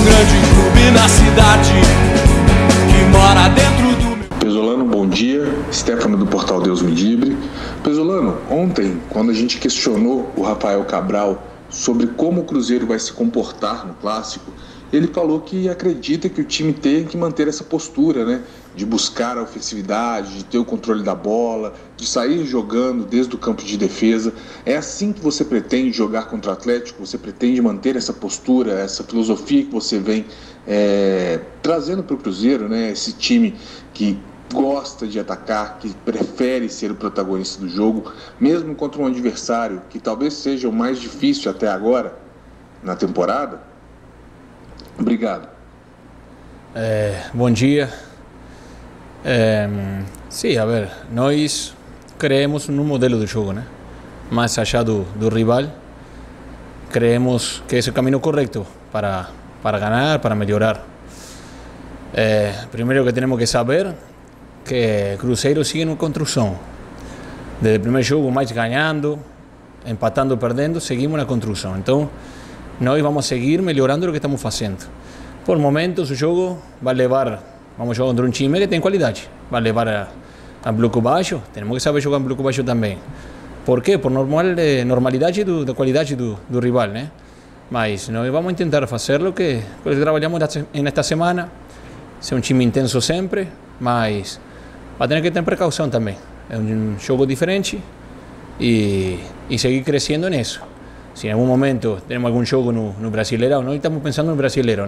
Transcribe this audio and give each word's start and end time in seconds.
um 0.00 0.04
grande 0.04 0.34
clube 0.54 0.90
na 0.92 1.08
cidade 1.08 1.72
que 2.88 3.04
mora 3.10 3.48
dentro 3.48 3.96
do. 3.96 4.38
Pesolano, 4.38 4.84
bom 4.84 5.06
dia. 5.06 5.44
Stefano 5.70 6.16
do 6.16 6.26
Portal 6.26 6.62
Deus 6.62 6.80
Me 6.80 6.92
Dibre. 6.92 7.36
Pesolano, 7.82 8.38
ontem, 8.50 8.98
quando 9.10 9.30
a 9.30 9.34
gente 9.34 9.58
questionou 9.58 10.32
o 10.36 10.42
Rafael 10.42 10.82
Cabral 10.84 11.42
sobre 11.68 12.06
como 12.06 12.40
o 12.40 12.44
Cruzeiro 12.44 12.86
vai 12.86 12.98
se 12.98 13.12
comportar 13.12 13.86
no 13.86 13.92
clássico, 13.94 14.50
ele 14.92 15.06
falou 15.06 15.40
que 15.40 15.68
acredita 15.68 16.28
que 16.28 16.40
o 16.40 16.44
time 16.44 16.72
tem 16.72 17.04
que 17.04 17.16
manter 17.16 17.46
essa 17.46 17.62
postura, 17.62 18.24
né? 18.24 18.42
De 18.74 18.84
buscar 18.84 19.38
a 19.38 19.42
ofensividade, 19.42 20.38
de 20.38 20.44
ter 20.44 20.58
o 20.58 20.64
controle 20.64 21.02
da 21.02 21.14
bola, 21.14 21.74
de 21.96 22.06
sair 22.06 22.44
jogando 22.44 23.04
desde 23.04 23.34
o 23.34 23.38
campo 23.38 23.62
de 23.62 23.76
defesa. 23.76 24.32
É 24.66 24.76
assim 24.76 25.12
que 25.12 25.20
você 25.20 25.44
pretende 25.44 25.92
jogar 25.92 26.24
contra 26.24 26.50
o 26.50 26.54
Atlético? 26.54 27.06
Você 27.06 27.16
pretende 27.16 27.60
manter 27.62 27.94
essa 27.94 28.12
postura, 28.12 28.72
essa 28.72 29.04
filosofia 29.04 29.64
que 29.64 29.72
você 29.72 29.98
vem 29.98 30.26
é, 30.66 31.40
trazendo 31.62 32.02
para 32.02 32.14
o 32.14 32.18
Cruzeiro, 32.18 32.68
né? 32.68 32.90
Esse 32.90 33.12
time 33.12 33.54
que 33.94 34.18
gosta 34.52 35.06
de 35.06 35.20
atacar, 35.20 35.78
que 35.78 35.94
prefere 36.04 36.68
ser 36.68 36.90
o 36.90 36.96
protagonista 36.96 37.60
do 37.60 37.68
jogo, 37.68 38.12
mesmo 38.40 38.74
contra 38.74 39.00
um 39.00 39.06
adversário 39.06 39.82
que 39.88 40.00
talvez 40.00 40.34
seja 40.34 40.68
o 40.68 40.72
mais 40.72 40.98
difícil 40.98 41.48
até 41.48 41.68
agora 41.68 42.18
na 42.82 42.96
temporada? 42.96 43.69
Obrigado. 45.00 45.48
É, 46.74 47.22
bom 47.32 47.50
dia. 47.50 47.88
É, 49.24 49.66
sim, 50.28 50.58
a 50.58 50.66
ver, 50.66 50.90
nós 51.10 51.74
creemos 52.18 52.68
no 52.68 52.84
modelo 52.84 53.18
do 53.18 53.26
jogo, 53.26 53.52
né? 53.52 53.64
Mais 54.30 54.58
allá 54.58 54.82
do, 54.82 55.04
do 55.16 55.30
rival, 55.30 55.64
creemos 56.90 57.62
que 57.66 57.76
é 57.76 57.78
o 57.78 57.92
caminho 57.94 58.20
correto 58.20 58.66
para, 58.92 59.30
para 59.62 59.78
ganhar, 59.78 60.18
para 60.18 60.34
melhorar. 60.34 60.84
É, 62.12 62.52
primeiro 62.70 63.02
que 63.02 63.12
temos 63.12 63.38
que 63.38 63.46
saber 63.46 63.94
que 64.66 65.16
Cruzeiro 65.18 65.64
sigue 65.64 65.82
em 65.82 65.96
construção. 65.96 66.58
Desde 67.58 67.78
o 67.78 67.82
primeiro 67.82 68.06
jogo, 68.06 68.30
mais 68.30 68.52
ganhando, 68.52 69.18
empatando, 69.86 70.36
perdendo, 70.36 70.78
seguimos 70.78 71.16
na 71.16 71.24
construção. 71.24 71.78
Então, 71.78 72.10
nós 72.80 73.02
vamos 73.02 73.26
seguir 73.26 73.60
melhorando 73.60 74.08
o 74.08 74.10
que 74.10 74.16
estamos 74.16 74.40
fazendo. 74.40 74.88
Por 75.44 75.58
momentos, 75.58 76.10
o 76.10 76.14
jogo 76.14 76.58
vai 76.80 76.94
levar, 76.94 77.42
vamos 77.76 77.96
jogar 77.96 78.10
contra 78.10 78.26
um 78.26 78.30
time 78.30 78.58
que 78.58 78.66
tem 78.66 78.80
qualidade, 78.80 79.28
vai 79.50 79.60
levar 79.60 79.86
a, 79.86 80.08
a 80.64 80.72
bloco 80.72 81.00
baixo, 81.00 81.42
temos 81.52 81.76
que 81.76 81.82
saber 81.82 82.00
jogar 82.00 82.18
em 82.18 82.22
bloco 82.22 82.42
baixo 82.42 82.64
também. 82.64 82.98
Por 83.66 83.82
quê? 83.82 83.98
Por 83.98 84.10
normal, 84.10 84.44
normalidade 84.86 85.44
do, 85.44 85.64
da 85.64 85.74
qualidade 85.74 86.16
do, 86.16 86.38
do 86.48 86.58
rival, 86.58 86.88
né? 86.88 87.10
Mas 87.70 88.08
nós 88.08 88.28
vamos 88.32 88.54
tentar 88.54 88.86
fazer 88.86 89.22
o 89.22 89.32
que, 89.32 89.60
que 89.84 89.96
trabalhamos 89.96 90.40
nesta 90.72 91.02
semana, 91.02 91.52
ser 92.18 92.34
um 92.34 92.40
time 92.40 92.64
intenso 92.64 93.00
sempre, 93.00 93.48
mas 93.78 94.40
vai 94.98 95.06
ter 95.06 95.20
que 95.20 95.30
ter 95.30 95.42
precaução 95.42 95.88
também. 95.90 96.16
É 96.48 96.56
um 96.56 96.98
jogo 96.98 97.26
diferente 97.26 97.80
e, 98.58 99.20
e 99.48 99.58
seguir 99.58 99.82
crescendo 99.82 100.28
nisso. 100.28 100.69
Si 101.20 101.26
en 101.26 101.34
algún 101.34 101.48
momento 101.48 101.98
tenemos 102.08 102.30
algún 102.30 102.46
jogo 102.46 102.72
no, 102.72 102.94
no 102.98 103.10
Brasileirão, 103.10 103.62
nós 103.62 103.74
estamos 103.74 104.02
pensando 104.02 104.30
no 104.30 104.36
Brasileiro? 104.38 104.86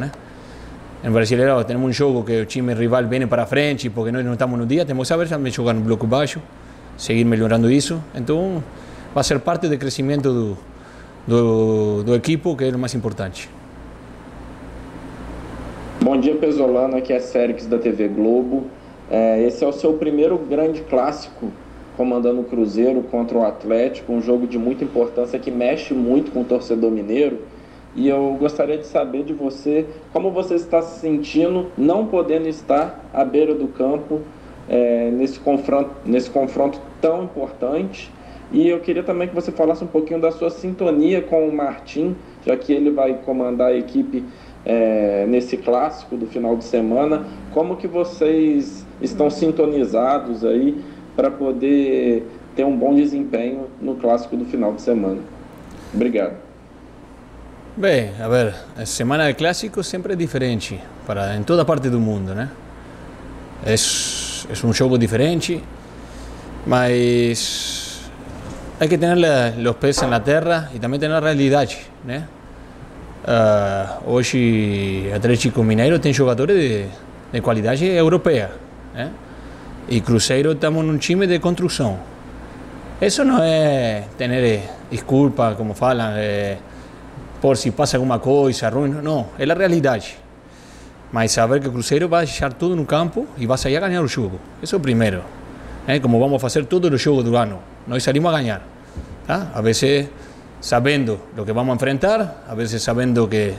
No 1.05 1.13
Brasileirão 1.13 1.63
temos 1.63 1.87
um 1.87 1.93
jogo 1.93 2.25
que 2.25 2.41
o 2.41 2.47
time 2.47 2.73
rival 2.73 3.07
vem 3.07 3.27
para 3.27 3.45
frente 3.45 3.91
porque 3.91 4.11
nós 4.11 4.25
não 4.25 4.33
estamos 4.33 4.59
no 4.59 4.65
dia, 4.65 4.87
temos 4.87 5.07
que 5.07 5.09
saber 5.09 5.29
também 5.29 5.53
jogar 5.53 5.75
no 5.75 5.83
bloco 5.83 6.07
baixo, 6.07 6.41
seguir 6.97 7.27
melhorando 7.27 7.71
isso. 7.71 8.03
Então, 8.15 8.65
vai 9.15 9.23
ser 9.23 9.41
parte 9.41 9.69
do 9.69 9.77
crescimento 9.77 10.33
do, 10.33 10.59
do, 11.27 12.03
do 12.03 12.15
equipo, 12.15 12.57
que 12.57 12.65
é 12.65 12.71
o 12.71 12.79
mais 12.79 12.95
importante. 12.95 13.51
Bom 16.01 16.19
dia, 16.19 16.35
Pesolano. 16.37 16.97
Aqui 16.97 17.13
é 17.13 17.21
Sérix 17.21 17.67
da 17.67 17.77
TV 17.77 18.09
Globo. 18.09 18.69
É, 19.11 19.43
esse 19.43 19.63
é 19.63 19.69
o 19.69 19.73
seu 19.73 19.93
primeiro 19.99 20.39
grande 20.39 20.81
clássico 20.81 21.53
comandando 22.03 22.41
o 22.41 22.45
Cruzeiro 22.45 23.01
contra 23.03 23.39
o 23.39 23.45
Atlético, 23.47 24.13
um 24.13 24.21
jogo 24.21 24.45
de 24.45 24.59
muita 24.59 24.83
importância 24.83 25.39
que 25.39 25.53
mexe 25.53 25.95
muito 25.95 26.33
com 26.33 26.41
o 26.41 26.45
torcedor 26.45 26.91
mineiro. 26.91 27.43
E 27.95 28.09
eu 28.09 28.37
gostaria 28.41 28.77
de 28.77 28.87
saber 28.89 29.23
de 29.23 29.33
você 29.33 29.87
como 30.13 30.33
você 30.33 30.57
está 30.57 30.83
se 30.83 30.99
sentindo 30.99 31.67
não 31.79 32.07
podendo 32.07 32.49
estar 32.49 33.09
à 33.15 33.25
beira 33.25 33.55
do 33.55 33.69
campo 33.69 34.21
é, 34.69 35.13
nesse, 35.13 35.39
confronto, 35.39 35.91
nesse 36.05 36.29
confronto 36.29 36.81
tão 37.01 37.23
importante. 37.23 38.11
E 38.51 38.69
eu 38.69 38.81
queria 38.81 39.05
também 39.05 39.29
que 39.29 39.35
você 39.35 39.53
falasse 39.53 39.85
um 39.85 39.87
pouquinho 39.87 40.21
da 40.21 40.33
sua 40.33 40.51
sintonia 40.51 41.23
com 41.23 41.47
o 41.47 41.55
Martim, 41.55 42.17
já 42.45 42.57
que 42.57 42.73
ele 42.73 42.91
vai 42.91 43.15
comandar 43.25 43.69
a 43.69 43.77
equipe 43.77 44.25
é, 44.67 45.25
nesse 45.29 45.57
clássico 45.57 46.17
do 46.17 46.27
final 46.27 46.57
de 46.57 46.65
semana. 46.65 47.25
Como 47.53 47.77
que 47.77 47.87
vocês 47.87 48.85
estão 49.01 49.31
sintonizados 49.31 50.45
aí 50.45 50.83
para 51.17 51.31
poder 51.31 52.27
ter 52.55 52.65
um 52.65 52.77
bom 52.77 52.95
desempenho 52.95 53.67
no 53.81 53.97
clássico 53.97 54.37
do 54.37 54.45
final 54.45 54.73
de 54.75 54.83
semana. 54.83 55.21
Obrigado. 55.95 56.35
Bem, 57.77 58.11
a 58.21 58.29
ver, 58.29 58.55
a 58.77 58.85
semana 58.85 59.27
de 59.29 59.35
clássico 59.35 59.83
sempre 59.83 60.13
é 60.13 60.17
diferente 60.17 60.79
para 61.07 61.37
em 61.37 61.43
toda 61.43 61.65
parte 61.65 61.89
do 61.89 61.99
mundo, 61.99 62.35
né? 62.35 62.51
É, 63.65 63.75
é 63.75 64.67
um 64.67 64.73
jogo 64.73 64.99
diferente, 64.99 65.63
mas 66.67 68.11
hay 68.79 68.89
que 68.89 68.99
tener 68.99 69.57
los 69.59 69.77
pés 69.77 70.03
en 70.03 70.11
la 70.11 70.21
terra 70.21 70.71
e 70.75 70.79
também 70.79 70.99
ter 71.01 71.11
a 71.11 71.21
realidade, 71.21 71.79
né? 72.05 72.27
Uh, 73.25 74.11
hoje, 74.11 75.11
Atlético 75.15 75.63
Mineiro 75.63 75.99
tem 76.01 76.13
jogadores 76.13 76.57
de, 76.57 76.87
de 77.33 77.41
qualidade 77.41 77.87
europeia, 77.87 78.51
né? 78.93 79.13
E 79.89 80.01
Cruzeiro 80.01 80.53
estamos 80.53 80.85
num 80.85 80.99
time 80.99 81.27
de 81.27 81.39
construção. 81.39 81.99
Isso 83.01 83.25
não 83.25 83.43
é 83.43 84.05
ter 84.17 84.63
desculpa, 84.91 85.55
como 85.57 85.75
falam, 85.75 86.13
é, 86.15 86.59
por 87.41 87.57
se 87.57 87.71
passa 87.73 87.97
alguma 87.97 88.19
coisa 88.19 88.69
ruim, 88.69 88.91
não, 88.91 89.27
é 89.39 89.51
a 89.51 89.55
realidade. 89.55 90.19
Mas 91.11 91.33
saber 91.33 91.61
que 91.61 91.69
o 91.69 91.73
Cruzeiro 91.73 92.09
vai 92.09 92.25
deixar 92.25 92.53
tudo 92.53 92.77
no 92.77 92.87
campo 92.87 93.27
e 93.37 93.47
vai 93.47 93.59
sair 93.59 93.77
a 93.77 93.81
ganhar 93.81 94.03
o 94.03 94.09
jogo. 94.09 94.39
Isso 94.63 94.75
é 94.75 94.79
o 94.79 94.81
primeiro. 94.81 95.23
É 95.87 95.99
como 95.99 96.19
vamos 96.19 96.41
fazer 96.41 96.65
todo 96.67 96.85
o 96.87 96.97
jogo 96.97 97.23
do 97.23 97.37
ano. 97.37 97.59
Nós 97.87 98.03
salimos 98.03 98.33
a 98.33 98.39
ganhar. 98.39 98.63
Tá? 99.27 99.51
A 99.55 99.61
vezes 99.61 100.09
sabendo 100.61 101.21
o 101.37 101.45
que 101.45 101.53
vamos 101.53 101.73
a 101.73 101.75
enfrentar, 101.75 102.45
a 102.49 102.55
vezes 102.55 102.83
sabendo 102.83 103.27
que 103.27 103.53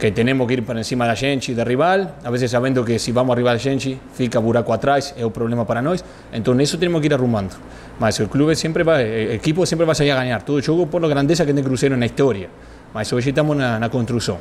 que 0.00 0.10
temos 0.12 0.46
que 0.48 0.54
ir 0.54 0.62
para 0.62 0.82
cima 0.82 1.06
da 1.06 1.14
gente, 1.14 1.52
da 1.52 1.62
rival, 1.62 2.16
a 2.24 2.30
vezes 2.30 2.50
sabendo 2.50 2.82
que 2.82 2.98
se 2.98 3.12
vamos 3.12 3.32
arriba 3.32 3.52
da 3.52 3.58
gente, 3.58 4.00
fica 4.14 4.40
buraco 4.40 4.72
atrás, 4.72 5.14
é 5.16 5.26
o 5.26 5.30
problema 5.30 5.66
para 5.66 5.82
nós. 5.82 6.02
Então, 6.32 6.58
isso 6.58 6.78
temos 6.78 7.00
que 7.02 7.06
ir 7.06 7.12
arrumando. 7.12 7.54
Mas 7.98 8.18
o 8.18 8.26
clube 8.26 8.56
sempre 8.56 8.82
vai, 8.82 9.04
o 9.04 9.32
equipo 9.34 9.66
sempre 9.66 9.84
vai 9.84 9.94
sair 9.94 10.10
a 10.12 10.16
ganhar 10.16 10.40
todo 10.40 10.56
o 10.56 10.62
jogo 10.62 10.86
por 10.86 11.04
a 11.04 11.08
grandeza 11.08 11.44
que 11.44 11.52
tem 11.52 11.62
Cruzeiro 11.62 11.98
na 11.98 12.06
história. 12.06 12.48
Mas 12.94 13.12
hoje 13.12 13.28
estamos 13.28 13.54
na, 13.54 13.78
na 13.78 13.90
construção. 13.90 14.38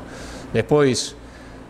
Depois, 0.53 1.13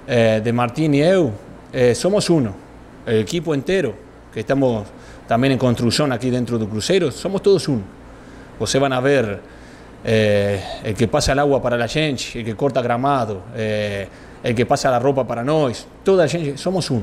eh, 0.07 0.39
de 0.39 0.51
Martín 0.51 0.93
e 0.93 1.01
eu, 1.01 1.33
eh, 1.73 1.95
somos 1.95 2.29
um. 2.29 2.45
O 2.45 3.11
equipo 3.11 3.55
inteiro, 3.55 3.95
que 4.31 4.41
estamos 4.41 4.85
também 5.27 5.51
em 5.51 5.57
construção 5.57 6.11
aqui 6.11 6.29
dentro 6.29 6.59
do 6.59 6.67
Cruzeiro, 6.67 7.11
somos 7.11 7.41
todos 7.41 7.67
um. 7.67 7.81
Você 8.59 8.77
vai 8.77 9.01
ver 9.01 9.39
eh, 10.03 10.61
el 10.83 10.95
que 10.95 11.07
pasa 11.07 11.33
el 11.33 11.39
agua 11.39 11.61
para 11.61 11.77
la 11.77 11.87
gente, 11.87 12.39
el 12.39 12.45
que 12.45 12.55
corta 12.55 12.81
gramado, 12.81 13.41
eh, 13.55 14.07
el 14.43 14.55
que 14.55 14.65
pasa 14.65 14.89
la 14.89 14.99
ropa 14.99 15.25
para 15.25 15.43
nós, 15.43 15.87
toda 16.03 16.23
a 16.23 16.27
gente, 16.27 16.57
somos 16.57 16.89
um. 16.91 17.01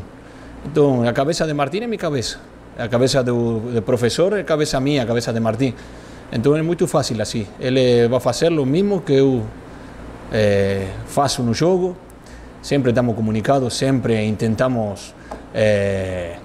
Então, 0.65 1.07
a 1.07 1.13
cabeça 1.13 1.47
de 1.47 1.55
Martim 1.55 1.83
é 1.83 1.87
minha 1.87 1.99
cabeça, 1.99 2.41
a 2.79 2.89
cabeça 2.89 3.23
do, 3.23 3.83
professor 3.85 4.37
é 4.37 4.41
a 4.41 4.45
cabeça 4.45 4.81
minha, 4.81 5.03
a 5.03 5.07
cabeça 5.07 5.33
de 5.33 5.41
Martim. 5.41 5.75
Então 6.33 6.57
é 6.57 6.63
muito 6.63 6.87
fácil 6.87 7.21
assim. 7.23 7.47
Ele 7.61 8.09
vai 8.09 8.21
fazer 8.21 8.51
o 8.53 8.67
mesmo 8.67 9.01
que 9.01 9.13
eu 9.13 9.45
eh, 10.33 10.89
faço 11.07 11.43
no 11.43 11.55
jogo. 11.55 11.97
Sempre 12.61 12.91
estamos 12.91 13.15
comunicados, 13.15 13.75
sempre 13.75 14.31
tentamos 14.33 15.15
eh, 15.55 16.37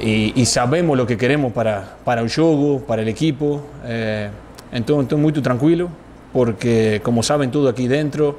e, 0.00 0.32
e, 0.34 0.44
sabemos 0.44 0.98
o 0.98 1.06
que 1.06 1.16
queremos 1.16 1.52
para, 1.52 1.84
para 2.04 2.22
o 2.22 2.28
jogo, 2.28 2.80
para 2.80 3.02
o 3.02 3.08
equipo. 3.08 3.62
Eh, 3.84 4.28
Então 4.74 5.00
estou 5.02 5.16
muito 5.16 5.40
tranquilo, 5.40 5.88
porque 6.32 7.00
como 7.04 7.22
sabem 7.22 7.48
tudo 7.48 7.68
aqui 7.68 7.86
dentro, 7.86 8.36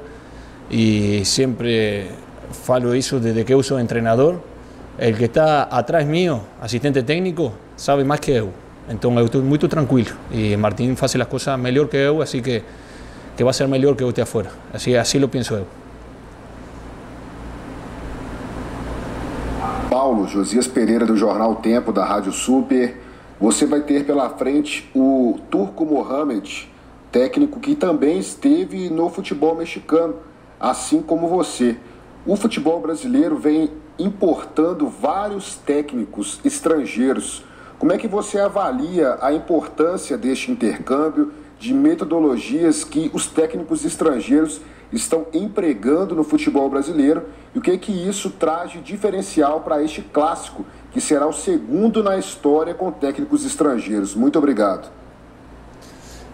e 0.70 1.24
sempre 1.24 2.10
falo 2.52 2.94
isso 2.94 3.18
desde 3.18 3.42
que 3.42 3.54
eu 3.54 3.62
sou 3.62 3.82
treinador, 3.86 4.34
o 4.34 5.16
que 5.16 5.24
está 5.24 5.62
atrás 5.62 6.06
mío, 6.06 6.42
assistente 6.60 7.02
técnico, 7.02 7.54
sabe 7.74 8.04
mais 8.04 8.20
que 8.20 8.32
eu. 8.32 8.52
Então 8.86 9.18
eu 9.18 9.24
estou 9.24 9.42
muito 9.42 9.66
tranquilo 9.66 10.14
e 10.30 10.56
Martim 10.58 10.94
faz 10.94 11.16
as 11.16 11.26
coisas 11.26 11.58
melhor 11.58 11.88
que 11.88 11.96
eu, 11.96 12.20
assim 12.20 12.42
que, 12.42 12.62
que 13.34 13.42
vai 13.42 13.54
ser 13.54 13.66
melhor 13.66 13.96
que 13.96 14.04
eu 14.04 14.10
até 14.10 14.20
afora. 14.20 14.50
Assim, 14.74 14.94
assim 14.94 15.18
lo 15.18 15.28
penso 15.28 15.54
eu. 15.54 15.66
Paulo, 19.88 20.28
Josias 20.28 20.68
Pereira 20.68 21.06
do 21.06 21.16
Jornal 21.16 21.56
Tempo, 21.56 21.92
da 21.92 22.04
Rádio 22.04 22.30
Super. 22.30 23.05
Você 23.38 23.66
vai 23.66 23.82
ter 23.82 24.06
pela 24.06 24.30
frente 24.30 24.90
o 24.94 25.38
Turco 25.50 25.84
Mohamed, 25.84 26.72
técnico 27.12 27.60
que 27.60 27.74
também 27.74 28.18
esteve 28.18 28.88
no 28.88 29.10
futebol 29.10 29.54
mexicano. 29.54 30.16
assim 30.58 31.02
como 31.02 31.28
você. 31.28 31.76
O 32.24 32.34
futebol 32.34 32.80
brasileiro 32.80 33.36
vem 33.36 33.70
importando 33.98 34.88
vários 34.88 35.56
técnicos 35.56 36.40
estrangeiros. 36.42 37.44
Como 37.78 37.92
é 37.92 37.98
que 37.98 38.08
você 38.08 38.40
avalia 38.40 39.18
a 39.20 39.34
importância 39.34 40.16
deste 40.16 40.50
intercâmbio 40.50 41.30
de 41.58 41.74
metodologias 41.74 42.84
que 42.84 43.10
os 43.12 43.26
técnicos 43.26 43.84
estrangeiros 43.84 44.62
estão 44.90 45.26
empregando 45.34 46.14
no 46.14 46.24
futebol 46.24 46.70
brasileiro 46.70 47.24
e 47.54 47.58
o 47.58 47.62
que 47.62 47.76
que 47.76 47.92
isso 47.92 48.30
traz 48.30 48.70
de 48.70 48.80
diferencial 48.80 49.60
para 49.60 49.82
este 49.82 50.00
clássico, 50.00 50.64
que 50.96 51.00
será 51.02 51.26
o 51.26 51.32
segundo 51.32 52.02
na 52.02 52.16
história 52.16 52.72
com 52.72 52.90
técnicos 52.90 53.44
estrangeiros. 53.44 54.14
Muito 54.14 54.38
obrigado. 54.38 54.88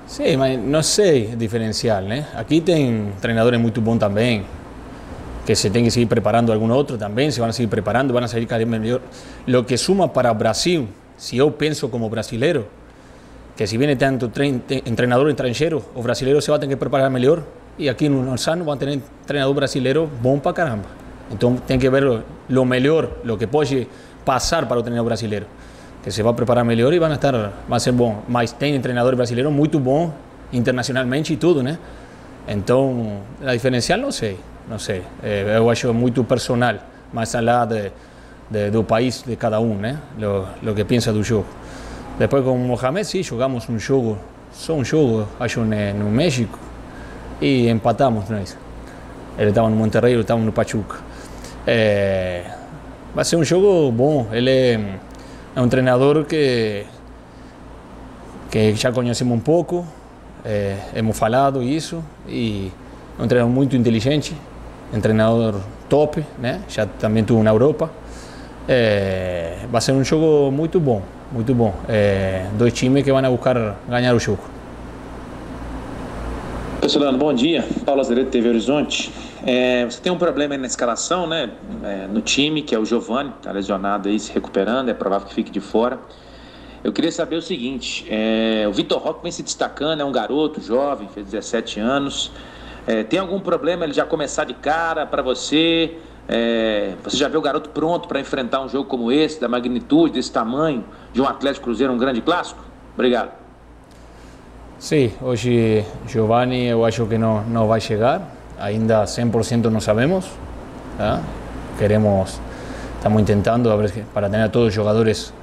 Sim, 0.06 0.36
mas 0.36 0.56
não 0.56 0.84
sei 0.84 1.34
diferencial, 1.34 2.00
né? 2.02 2.28
Aqui 2.32 2.60
tem 2.60 3.12
treinadores 3.20 3.58
muito 3.58 3.80
bons 3.80 3.98
também, 3.98 4.46
que 5.44 5.52
se 5.56 5.68
tem 5.68 5.82
que 5.82 5.90
seguir 5.90 6.06
preparando 6.06 6.52
algum 6.52 6.70
outro 6.70 6.96
também, 6.96 7.28
se 7.28 7.40
vão 7.40 7.50
seguir 7.50 7.66
preparando, 7.66 8.12
vão 8.12 8.28
sair 8.28 8.46
cada 8.46 8.64
vez 8.64 8.70
melhor. 8.70 9.00
Lo 9.48 9.64
que 9.64 9.76
suma 9.76 10.06
para 10.06 10.30
o 10.30 10.34
Brasil, 10.36 10.86
se 11.16 11.36
eu 11.36 11.50
penso 11.50 11.88
como 11.88 12.08
brasileiro, 12.08 12.68
que 13.56 13.66
si 13.66 13.76
viene 13.76 13.96
tanto 13.96 14.30
entrenador 14.86 15.28
estrangeiro, 15.28 15.84
o 15.92 16.02
brasileiro 16.02 16.40
se 16.40 16.50
vai 16.50 16.60
ter 16.60 16.68
que 16.68 16.76
preparar 16.76 17.10
melhor 17.10 17.42
e 17.76 17.88
aqui 17.88 18.08
no 18.08 18.30
Orsano 18.30 18.64
vão 18.64 18.76
ter 18.76 19.00
treinador 19.26 19.54
brasileiro 19.54 20.08
bom 20.22 20.38
para 20.38 20.52
caramba. 20.52 21.02
Então 21.32 21.56
tem 21.56 21.80
que 21.80 21.90
ver 21.90 22.22
lo 22.48 22.64
melhor, 22.64 23.08
lo 23.24 23.36
que 23.36 23.48
pode 23.48 23.88
passar 24.24 24.66
para 24.66 24.78
o 24.78 24.82
treinador 24.82 25.06
brasileiro, 25.06 25.46
que 26.02 26.10
se 26.10 26.22
vai 26.22 26.32
preparar 26.32 26.64
melhor 26.64 26.92
e 26.92 26.98
vão 26.98 27.12
estar, 27.12 27.52
vai 27.68 27.80
ser 27.80 27.92
bom. 27.92 28.22
Mas 28.28 28.52
tem 28.52 28.80
treinador 28.80 29.14
brasileiro 29.16 29.50
muito 29.50 29.78
bom 29.78 30.12
internacionalmente 30.52 31.32
e 31.32 31.36
tudo, 31.36 31.62
né? 31.62 31.78
Então 32.46 33.20
a 33.44 33.52
diferencial 33.52 33.98
não 33.98 34.10
sei, 34.10 34.38
não 34.68 34.78
sei. 34.78 35.02
É, 35.22 35.56
eu 35.56 35.70
acho 35.70 35.92
muito 35.94 36.24
personal, 36.24 36.76
mais 37.12 37.34
além 37.34 37.66
de, 37.68 37.92
de, 38.50 38.70
do 38.70 38.84
país 38.84 39.22
de 39.26 39.36
cada 39.36 39.60
um, 39.60 39.74
né? 39.74 39.98
Lo, 40.18 40.46
lo 40.62 40.74
que 40.74 40.84
pensa 40.84 41.12
do 41.12 41.22
jogo. 41.22 41.46
Depois 42.18 42.44
com 42.44 42.52
o 42.52 42.58
Mohamed, 42.58 43.06
sim, 43.06 43.22
jogamos 43.22 43.68
um 43.68 43.78
jogo, 43.78 44.18
só 44.52 44.74
um 44.74 44.84
jogo, 44.84 45.26
acho, 45.40 45.60
no 45.60 46.10
México, 46.10 46.58
e 47.40 47.68
empatamos 47.68 48.28
nós. 48.28 48.56
Ele 49.38 49.48
estava 49.48 49.68
no 49.70 49.76
Monterrey, 49.76 50.14
eu 50.14 50.20
estava 50.20 50.40
no 50.40 50.52
Pachuca. 50.52 50.98
É, 51.66 52.44
vai 53.14 53.24
ser 53.24 53.36
um 53.36 53.44
jogo 53.44 53.90
bom. 53.92 54.26
Ele 54.32 54.50
é, 54.50 55.60
um 55.60 55.68
treinador 55.68 56.24
que, 56.24 56.84
que 58.50 58.74
já 58.74 58.90
conhecemos 58.90 59.36
um 59.36 59.40
pouco, 59.40 59.86
é, 60.44 60.76
hemos 60.94 61.18
falado 61.18 61.62
isso, 61.62 62.02
e 62.28 62.70
é 63.18 63.22
um 63.22 63.28
treinador 63.28 63.54
muito 63.54 63.76
inteligente, 63.76 64.34
um 64.92 65.00
treinador 65.00 65.60
top, 65.88 66.24
né? 66.38 66.62
já 66.68 66.86
também 66.86 67.24
tuvo 67.24 67.42
na 67.42 67.50
Europa. 67.50 67.90
É, 68.68 69.56
vai 69.70 69.80
ser 69.80 69.92
um 69.92 70.04
jogo 70.04 70.50
muito 70.50 70.78
bom, 70.78 71.02
muito 71.32 71.54
bom. 71.54 71.74
É, 71.88 72.46
dois 72.56 72.72
times 72.72 73.02
que 73.02 73.12
vão 73.12 73.22
buscar 73.30 73.76
ganhar 73.88 74.14
o 74.14 74.18
jogo. 74.18 74.42
Solano, 76.88 77.16
bom 77.16 77.32
dia. 77.32 77.64
Paulo 77.84 78.00
Azeredo, 78.00 78.30
TV 78.30 78.48
Horizonte. 78.48 79.12
É, 79.44 79.84
você 79.84 80.00
tem 80.00 80.12
um 80.12 80.18
problema 80.18 80.56
na 80.56 80.66
escalação, 80.66 81.26
né? 81.26 81.50
É, 81.82 82.06
no 82.06 82.20
time, 82.20 82.62
que 82.62 82.74
é 82.74 82.78
o 82.78 82.84
Giovani, 82.84 83.32
está 83.36 83.50
lesionado 83.50 84.08
aí, 84.08 84.18
se 84.18 84.32
recuperando, 84.32 84.88
é 84.88 84.94
provável 84.94 85.26
que 85.26 85.34
fique 85.34 85.50
de 85.50 85.60
fora. 85.60 85.98
Eu 86.84 86.92
queria 86.92 87.10
saber 87.10 87.36
o 87.36 87.42
seguinte: 87.42 88.06
é, 88.08 88.66
o 88.68 88.72
Vitor 88.72 89.00
Roque 89.00 89.22
vem 89.22 89.32
se 89.32 89.42
destacando, 89.42 90.00
é 90.00 90.04
um 90.04 90.12
garoto 90.12 90.60
jovem, 90.60 91.08
fez 91.08 91.26
17 91.26 91.80
anos. 91.80 92.30
É, 92.86 93.02
tem 93.04 93.18
algum 93.18 93.38
problema 93.38 93.84
ele 93.84 93.92
já 93.92 94.04
começar 94.04 94.44
de 94.44 94.54
cara 94.54 95.06
para 95.06 95.22
você? 95.22 95.96
É, 96.28 96.94
você 97.02 97.16
já 97.16 97.28
vê 97.28 97.36
o 97.36 97.40
garoto 97.40 97.70
pronto 97.70 98.08
para 98.08 98.20
enfrentar 98.20 98.60
um 98.60 98.68
jogo 98.68 98.88
como 98.88 99.10
esse, 99.10 99.40
da 99.40 99.48
magnitude, 99.48 100.14
desse 100.14 100.32
tamanho, 100.32 100.84
de 101.12 101.20
um 101.20 101.26
Atlético 101.26 101.64
Cruzeiro, 101.64 101.92
um 101.92 101.98
grande 101.98 102.20
clássico? 102.20 102.64
Obrigado. 102.94 103.32
Sim, 104.78 105.12
hoje 105.20 105.84
Giovanni 106.08 106.66
eu 106.66 106.84
acho 106.84 107.06
que 107.06 107.16
não, 107.16 107.44
não 107.44 107.68
vai 107.68 107.80
chegar, 107.80 108.28
ainda 108.62 109.02
100% 109.02 109.64
não 109.68 109.80
sabemos. 109.80 110.24
Tá? 110.96 111.20
Queremos, 111.78 112.40
estamos 112.96 113.22
tentando 113.24 113.68
para 114.14 114.30
ter 114.30 114.48
todos 114.50 114.68
os 114.68 114.74
jogadores 114.74 115.34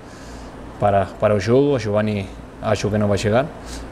para, 0.80 1.06
para 1.20 1.36
o 1.36 1.40
jogo. 1.40 1.78
Giovanni 1.78 2.28
acho 2.62 2.90
que 2.90 2.98
não 2.98 3.08
vai 3.08 3.18
chegar, 3.18 3.46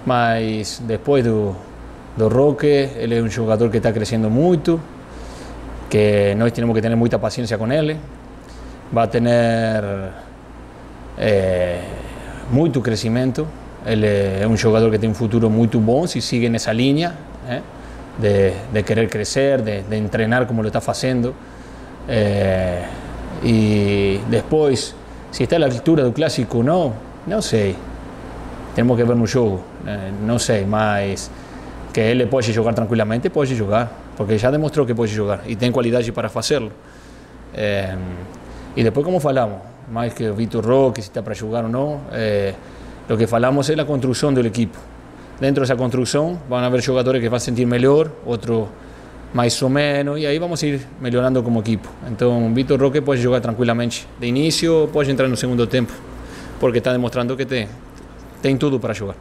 mas 0.06 0.82
depois 0.86 1.24
do, 1.24 1.56
do 2.16 2.30
Roque, 2.30 2.68
ele 2.96 3.18
é 3.18 3.22
um 3.22 3.30
jogador 3.30 3.70
que 3.70 3.78
está 3.78 3.92
crescendo 3.92 4.30
muito, 4.30 4.80
que 5.90 6.34
nós 6.36 6.52
temos 6.54 6.74
que 6.74 6.82
ter 6.82 6.96
muita 6.96 7.20
paciência 7.20 7.58
com 7.58 7.72
ele. 7.72 7.98
Vai 8.92 9.08
ter 9.10 9.22
é, 11.18 11.82
muito 12.50 12.80
crescimento. 12.80 13.46
Ele 13.86 14.08
é 14.42 14.48
um 14.48 14.56
jogador 14.56 14.90
que 14.90 14.98
tem 14.98 15.10
um 15.10 15.14
futuro 15.14 15.50
muito 15.50 15.80
bom 15.80 16.08
se 16.08 16.22
sigue 16.22 16.50
nessa 16.50 16.74
linha 16.74 17.16
é, 17.48 17.62
de, 18.18 18.54
de, 18.72 18.84
querer 18.84 19.10
crescer, 19.10 19.62
de, 19.62 19.84
de, 19.84 19.98
entrenar 19.98 20.46
como 20.46 20.62
lo 20.62 20.68
está 20.68 20.82
fazendo. 20.82 21.34
É, 22.08 22.84
e 23.44 24.22
depois, 24.30 24.96
se 25.32 25.44
está 25.44 25.58
à 25.58 25.66
altura 25.66 26.04
do 26.04 26.12
clássico 26.12 26.58
ou 26.58 26.64
não, 26.64 26.94
não 27.26 27.42
sei. 27.42 27.76
Temos 28.76 28.96
que 28.96 29.04
ver 29.04 29.16
no 29.16 29.26
jogo, 29.26 29.64
não 30.24 30.38
sei, 30.38 30.64
mas 30.66 31.32
que 31.92 32.00
ele 32.00 32.28
pode 32.28 32.54
jogar 32.54 32.74
tranquilamente, 32.76 33.30
pode 33.30 33.56
jogar 33.56 34.08
porque 34.18 34.36
já 34.40 34.50
demonstrou 34.50 34.84
que 34.86 34.96
pode 34.96 35.14
jogar 35.14 35.42
e 35.46 35.56
tem 35.56 35.72
qualidade 35.72 36.12
para 36.12 36.28
fazê-lo. 36.28 36.72
É, 37.54 37.96
e 38.76 38.84
depois, 38.84 39.06
como 39.06 39.20
falamos, 39.20 39.60
mais 39.92 40.12
que 40.12 40.28
o 40.28 40.34
Vitor 40.34 40.66
Roque, 40.66 41.04
se 41.04 41.10
está 41.10 41.22
para 41.22 41.36
jogar 41.36 41.64
ou 41.64 41.70
não, 41.70 42.02
é, 42.12 42.56
o 43.08 43.16
que 43.16 43.28
falamos 43.28 43.70
é 43.70 43.80
a 43.80 43.86
construção 43.86 44.34
do 44.34 44.46
equipo. 44.46 44.78
Dentro 45.40 45.62
dessa 45.62 45.76
construção, 45.76 46.40
vão 46.50 46.58
haver 46.58 46.82
jogadores 46.82 47.22
que 47.22 47.30
vão 47.30 47.40
sentir 47.40 47.66
melhor, 47.66 48.10
outros 48.26 48.68
mais 49.34 49.62
ou 49.62 49.70
menos, 49.70 50.20
e 50.20 50.26
aí 50.26 50.40
vamos 50.40 50.64
ir 50.64 50.82
melhorando 51.00 51.44
como 51.44 51.60
equipo. 51.60 51.88
Então, 52.10 52.52
Vitor 52.54 52.80
Roque 52.82 53.02
pode 53.02 53.22
jogar 53.22 53.40
tranquilamente 53.40 54.08
de 54.20 54.28
início, 54.28 54.90
pode 54.92 55.12
entrar 55.12 55.28
no 55.28 55.38
segundo 55.38 55.68
tempo, 55.68 55.94
porque 56.60 56.80
está 56.80 56.92
demonstrando 56.92 57.36
que 57.38 57.46
tem, 57.46 57.68
tem 58.42 58.58
tudo 58.58 58.80
para 58.80 58.94
jogar. 58.94 59.16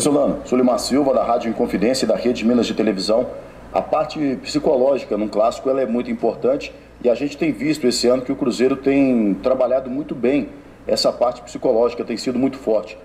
Solano, 0.00 0.38
Sulimar 0.46 0.78
Silva, 0.78 1.12
da 1.12 1.22
Rádio 1.22 1.50
Inconfidência 1.50 2.06
e 2.06 2.08
da 2.08 2.16
Rede 2.16 2.44
Minas 2.44 2.66
de 2.66 2.72
Televisão. 2.72 3.26
A 3.72 3.82
parte 3.82 4.38
psicológica 4.42 5.16
num 5.16 5.28
clássico 5.28 5.68
ela 5.68 5.82
é 5.82 5.86
muito 5.86 6.10
importante 6.10 6.72
e 7.04 7.08
a 7.08 7.14
gente 7.14 7.36
tem 7.36 7.52
visto 7.52 7.86
esse 7.86 8.08
ano 8.08 8.22
que 8.22 8.32
o 8.32 8.36
Cruzeiro 8.36 8.76
tem 8.76 9.34
trabalhado 9.42 9.90
muito 9.90 10.14
bem. 10.14 10.48
Essa 10.90 11.12
parte 11.12 11.40
psicológica 11.42 12.04
tem 12.04 12.16
sido 12.16 12.36
muito 12.36 12.58
forte. 12.58 12.98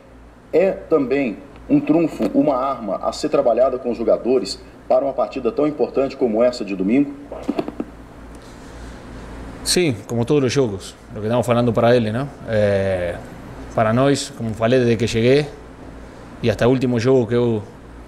É 0.52 0.72
também 0.72 1.38
um 1.70 1.80
trunfo, 1.80 2.24
uma 2.34 2.56
arma 2.56 2.96
a 2.96 3.12
ser 3.12 3.30
trabalhada 3.30 3.78
com 3.78 3.92
os 3.92 3.98
jogadores 3.98 4.60
para 4.88 5.06
uma 5.06 5.14
partida 5.14 5.52
tão 5.52 5.68
importante 5.68 6.18
como 6.18 6.44
essa 6.44 6.66
de 6.66 6.76
domingo? 6.76 7.14
Sim, 9.64 9.96
como 10.08 10.26
todos 10.26 10.48
os 10.48 10.54
jogos, 10.54 10.96
o 11.12 11.20
que 11.20 11.26
estamos 11.28 11.46
falando 11.46 11.72
para 11.72 11.96
ele, 11.96 12.12
não? 12.12 12.28
É, 12.48 13.18
para 13.76 13.94
nós, 13.94 14.32
como 14.36 14.52
falei 14.56 14.80
desde 14.80 14.98
que 14.98 15.08
cheguei, 15.08 15.46
e 16.42 16.50
até 16.50 16.66
o 16.66 16.72
último 16.72 17.00
jogo 17.00 17.28
que 17.28 17.36
eu 17.36 17.62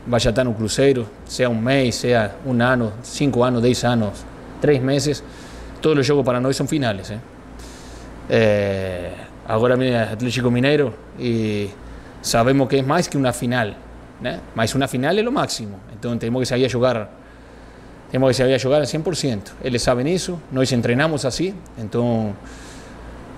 vaya 0.08 0.30
estar 0.30 0.44
no 0.44 0.56
Cruzeiro, 0.56 1.08
seja 1.26 1.50
um 1.50 1.56
mês, 1.56 1.96
seja 1.96 2.32
um 2.44 2.60
ano, 2.64 2.94
cinco 3.04 3.44
anos, 3.44 3.62
dez 3.62 3.84
anos, 3.84 4.26
três 4.60 4.82
meses, 4.82 5.24
todos 5.84 6.00
os 6.00 6.06
jogos 6.08 6.26
para 6.26 6.42
nós 6.42 6.56
são 6.56 6.68
finais. 6.68 7.12
Eh? 7.12 7.20
É, 8.30 9.27
agora 9.48 9.76
vem 9.76 9.96
Atlético 9.96 10.52
Mineiro 10.52 10.94
e 11.20 11.70
sabemos 12.22 12.68
que 12.68 12.78
é 12.78 12.82
mais 12.82 13.08
que 13.08 13.18
uma 13.18 13.32
final, 13.32 13.70
né? 14.22 14.42
mas 14.56 14.74
uma 14.76 14.88
final 14.88 15.18
é 15.18 15.22
o 15.22 15.32
máximo, 15.32 15.80
então 15.98 16.18
temos 16.18 16.42
que 16.42 16.46
sair 16.48 16.66
a 16.66 16.68
jogar 16.68 17.10
temos 18.12 18.30
que 18.30 18.34
saber 18.36 18.54
a 18.54 18.58
jogar 18.58 18.78
al 18.78 18.86
100%. 18.86 19.52
Eles 19.62 19.82
sabem 19.82 20.14
isso, 20.14 20.40
nós 20.50 20.70
treinamos 20.70 21.26
assim, 21.26 21.54
então 21.78 22.34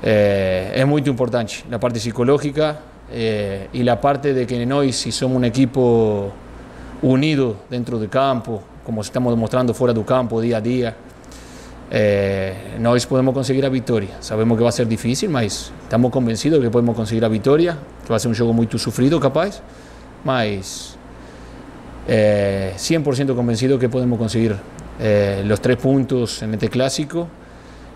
é, 0.04 0.74
é 0.75 0.86
muito 0.86 1.10
importante. 1.10 1.66
A 1.72 1.80
parte 1.80 2.00
psicológica, 2.00 2.78
eh, 3.12 3.68
y 3.74 3.82
la 3.84 4.00
parte 4.00 4.34
de 4.34 4.46
que 4.46 4.63
nós, 4.66 4.96
si 4.96 5.12
somos 5.12 5.38
un 5.38 5.46
equipo 5.46 6.32
unido 7.01 7.56
dentro 7.70 7.98
del 7.98 8.10
campo, 8.10 8.62
como 8.86 9.01
estamos 9.01 9.34
demostrando 9.34 9.74
fuera 9.74 9.94
del 9.94 10.06
campo 10.06 10.39
día 10.39 10.58
a 10.58 10.62
día, 10.62 10.96
eh, 11.91 12.77
nós 12.79 13.05
podemos 13.05 13.34
conseguir 13.34 13.65
a 13.65 13.69
vitória. 13.69 14.10
Sabemos 14.22 14.58
que 14.58 14.63
vai 14.63 14.72
ser 14.72 14.86
difícil, 14.86 15.29
mas 15.29 15.74
estamos 15.84 16.12
convencidos 16.12 16.62
que 16.62 16.69
podemos 16.69 16.96
conseguir 16.96 17.25
a 17.25 17.29
vitória, 17.29 17.77
que 18.03 18.10
vai 18.10 18.19
ser 18.19 18.27
um 18.27 18.34
jogo 18.34 18.53
muito 18.53 18.77
sofrido, 18.77 19.19
capaz, 19.19 19.62
mas 20.24 20.98
eh, 22.08 22.74
100% 22.77 23.36
convencido 23.36 23.79
que 23.79 23.89
podemos 23.89 24.19
conseguir 24.19 24.55
eh, 25.00 25.43
os 25.51 25.60
três 25.60 25.79
pontos 25.79 26.41
neste 26.43 26.69
clássico 26.69 27.27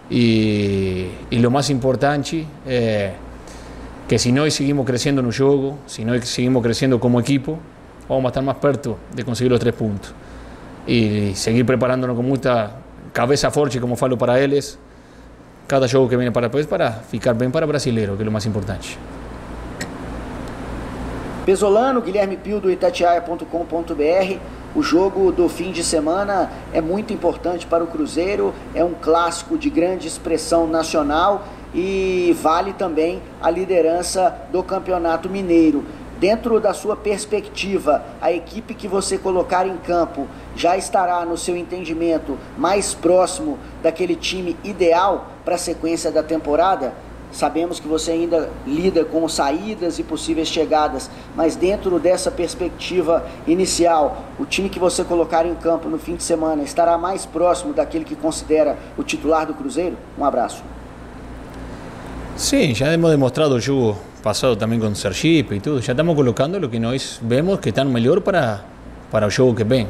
e, 0.09 1.09
e 1.29 1.45
o 1.45 1.51
mais 1.51 1.69
importante 1.69 2.47
é 2.65 3.13
que 4.07 4.19
si 4.19 4.31
no 4.31 4.50
seguimos 4.51 4.85
creciendo 4.85 5.21
en 5.21 5.27
un 5.27 5.33
juego, 5.33 5.77
si 5.85 6.03
no 6.03 6.19
seguimos 6.21 6.62
creciendo 6.62 7.00
como 7.00 7.19
equipo, 7.19 7.59
vamos 8.09 8.25
a 8.25 8.27
estar 8.29 8.43
más 8.43 8.57
perto 8.57 8.97
de 9.15 9.23
conseguir 9.23 9.51
los 9.51 9.59
tres 9.59 9.73
puntos. 9.73 10.13
Y 10.85 11.33
seguir 11.35 11.65
preparándonos 11.65 12.15
con 12.15 12.27
mucha 12.27 12.83
cabeza 13.13 13.51
fuerte, 13.51 13.79
como 13.79 13.96
falo 13.96 14.17
para 14.17 14.39
ellos, 14.39 14.77
cada 15.67 15.88
jogo 15.88 16.10
que 16.10 16.17
viene 16.17 16.32
para 16.32 16.48
depois 16.48 16.65
para 16.65 16.91
ficar 16.91 17.34
bem 17.34 17.50
para 17.50 17.65
brasileiro, 17.67 18.17
que 18.17 18.24
é 18.24 18.27
o 18.27 18.32
mais 18.32 18.46
importante. 18.46 18.98
Pesolano, 21.46 22.01
Guilherme 22.01 22.38
Pio 22.38 22.60
do 22.60 22.72
Itatiaia.com.br. 22.72 24.38
O 24.75 24.82
jogo 24.82 25.32
do 25.32 25.48
fim 25.48 25.72
de 25.72 25.84
semana 25.84 26.50
é 26.74 26.82
muito 26.82 27.13
importante 27.13 27.67
para 27.67 27.84
o 27.84 27.88
Cruzeiro, 27.88 28.53
é 28.74 28.84
um 28.84 28.93
clássico 28.93 29.55
de 29.55 29.70
grande 29.70 30.08
expressão 30.08 30.65
nacional 30.65 31.46
e 31.75 32.36
vale 32.41 32.74
também 32.74 33.22
a 33.39 33.51
liderança 33.51 34.36
do 34.51 34.63
Campeonato 34.63 35.29
Mineiro. 35.29 35.84
Dentro 36.24 36.58
da 36.58 36.74
sua 36.74 36.96
perspectiva, 36.96 38.01
a 38.22 38.32
equipe 38.32 38.74
que 38.74 38.88
você 38.88 39.18
colocar 39.18 39.68
em 39.68 39.75
campo 39.75 40.25
já 40.56 40.77
estará, 40.77 41.25
no 41.25 41.38
seu 41.38 41.53
entendimento, 41.58 42.38
mais 42.58 42.94
próximo 42.94 43.60
daquele 43.82 44.15
time 44.15 44.56
ideal 44.63 45.27
para 45.44 45.56
a 45.56 45.58
sequência 45.58 46.10
da 46.13 46.24
temporada? 46.24 46.94
Sabemos 47.30 47.77
que 47.77 47.89
você 47.89 48.12
ainda 48.12 48.50
lida 48.65 49.03
com 49.03 49.27
saídas 49.27 50.00
e 50.00 50.03
possíveis 50.03 50.48
chegadas, 50.48 51.12
mas 51.36 51.58
dentro 51.58 52.00
dessa 52.00 52.32
perspectiva 52.32 53.25
inicial, 53.46 54.24
o 54.39 54.46
time 54.46 54.70
que 54.70 54.80
você 54.80 55.03
colocar 55.03 55.46
em 55.46 55.56
campo 55.56 55.89
no 55.89 56.00
fim 56.00 56.15
de 56.15 56.24
semana 56.24 56.63
estará 56.63 56.98
mais 56.98 57.25
próximo 57.25 57.74
daquele 57.74 58.06
que 58.06 58.15
considera 58.15 58.77
o 58.98 59.03
titular 59.03 59.46
do 59.46 59.53
Cruzeiro? 59.53 59.98
Um 60.18 60.24
abraço. 60.24 60.63
Sim, 62.38 62.74
já 62.74 62.94
hemos 62.94 63.12
demonstrado 63.12 63.56
o 63.56 63.60
jogo 64.24 64.30
passado 64.30 64.56
também 64.56 64.80
com 64.80 64.88
o 64.88 64.96
Sergipe 64.96 65.56
e 65.56 65.60
tudo. 65.60 65.82
Já 65.82 65.92
estamos 65.92 66.15
colocando 66.15 66.56
o 66.65 66.70
que 66.70 66.80
nós 66.80 67.20
vemos 67.22 67.60
que 67.60 67.70
estão 67.70 67.86
melhor 67.86 68.22
para, 68.22 68.63
para 69.12 69.27
o 69.27 69.30
jogo 69.30 69.53
que 69.53 69.65
vem. 69.65 69.88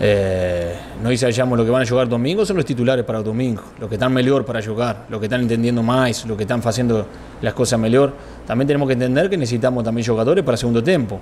Eh, 0.00 0.76
no 1.00 1.12
ensayamos 1.12 1.56
lo 1.56 1.64
que 1.64 1.70
van 1.70 1.82
a 1.82 1.86
jugar 1.86 2.08
domingo, 2.08 2.44
son 2.44 2.56
los 2.56 2.64
titulares 2.64 3.04
para 3.04 3.18
el 3.18 3.24
domingo, 3.24 3.62
los 3.78 3.88
que 3.88 3.94
están 3.94 4.12
mejor 4.12 4.44
para 4.44 4.60
jugar, 4.60 5.06
los 5.08 5.20
que 5.20 5.26
están 5.26 5.42
entendiendo 5.42 5.84
más, 5.84 6.26
los 6.26 6.36
que 6.36 6.42
están 6.42 6.60
haciendo 6.64 7.06
las 7.40 7.54
cosas 7.54 7.78
mejor. 7.78 8.12
También 8.44 8.66
tenemos 8.66 8.88
que 8.88 8.94
entender 8.94 9.30
que 9.30 9.36
necesitamos 9.36 9.84
también 9.84 10.04
jugadores 10.04 10.42
para 10.42 10.54
el 10.54 10.58
segundo 10.58 10.82
tiempo, 10.82 11.20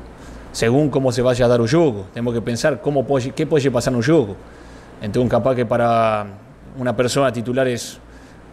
según 0.50 0.88
cómo 0.88 1.12
se 1.12 1.20
vaya 1.20 1.44
a 1.44 1.48
dar 1.48 1.60
el 1.60 1.68
juego. 1.68 2.06
Tenemos 2.14 2.32
que 2.32 2.40
pensar 2.40 2.80
cómo 2.80 3.06
puede, 3.06 3.32
qué 3.32 3.46
puede 3.46 3.70
pasar 3.70 3.92
en 3.92 3.98
el 3.98 4.06
juego. 4.06 4.34
Entonces, 5.02 5.30
capaz 5.30 5.54
que 5.54 5.66
para 5.66 6.26
una 6.78 6.96
persona 6.96 7.30
titular 7.30 7.68
es 7.68 8.00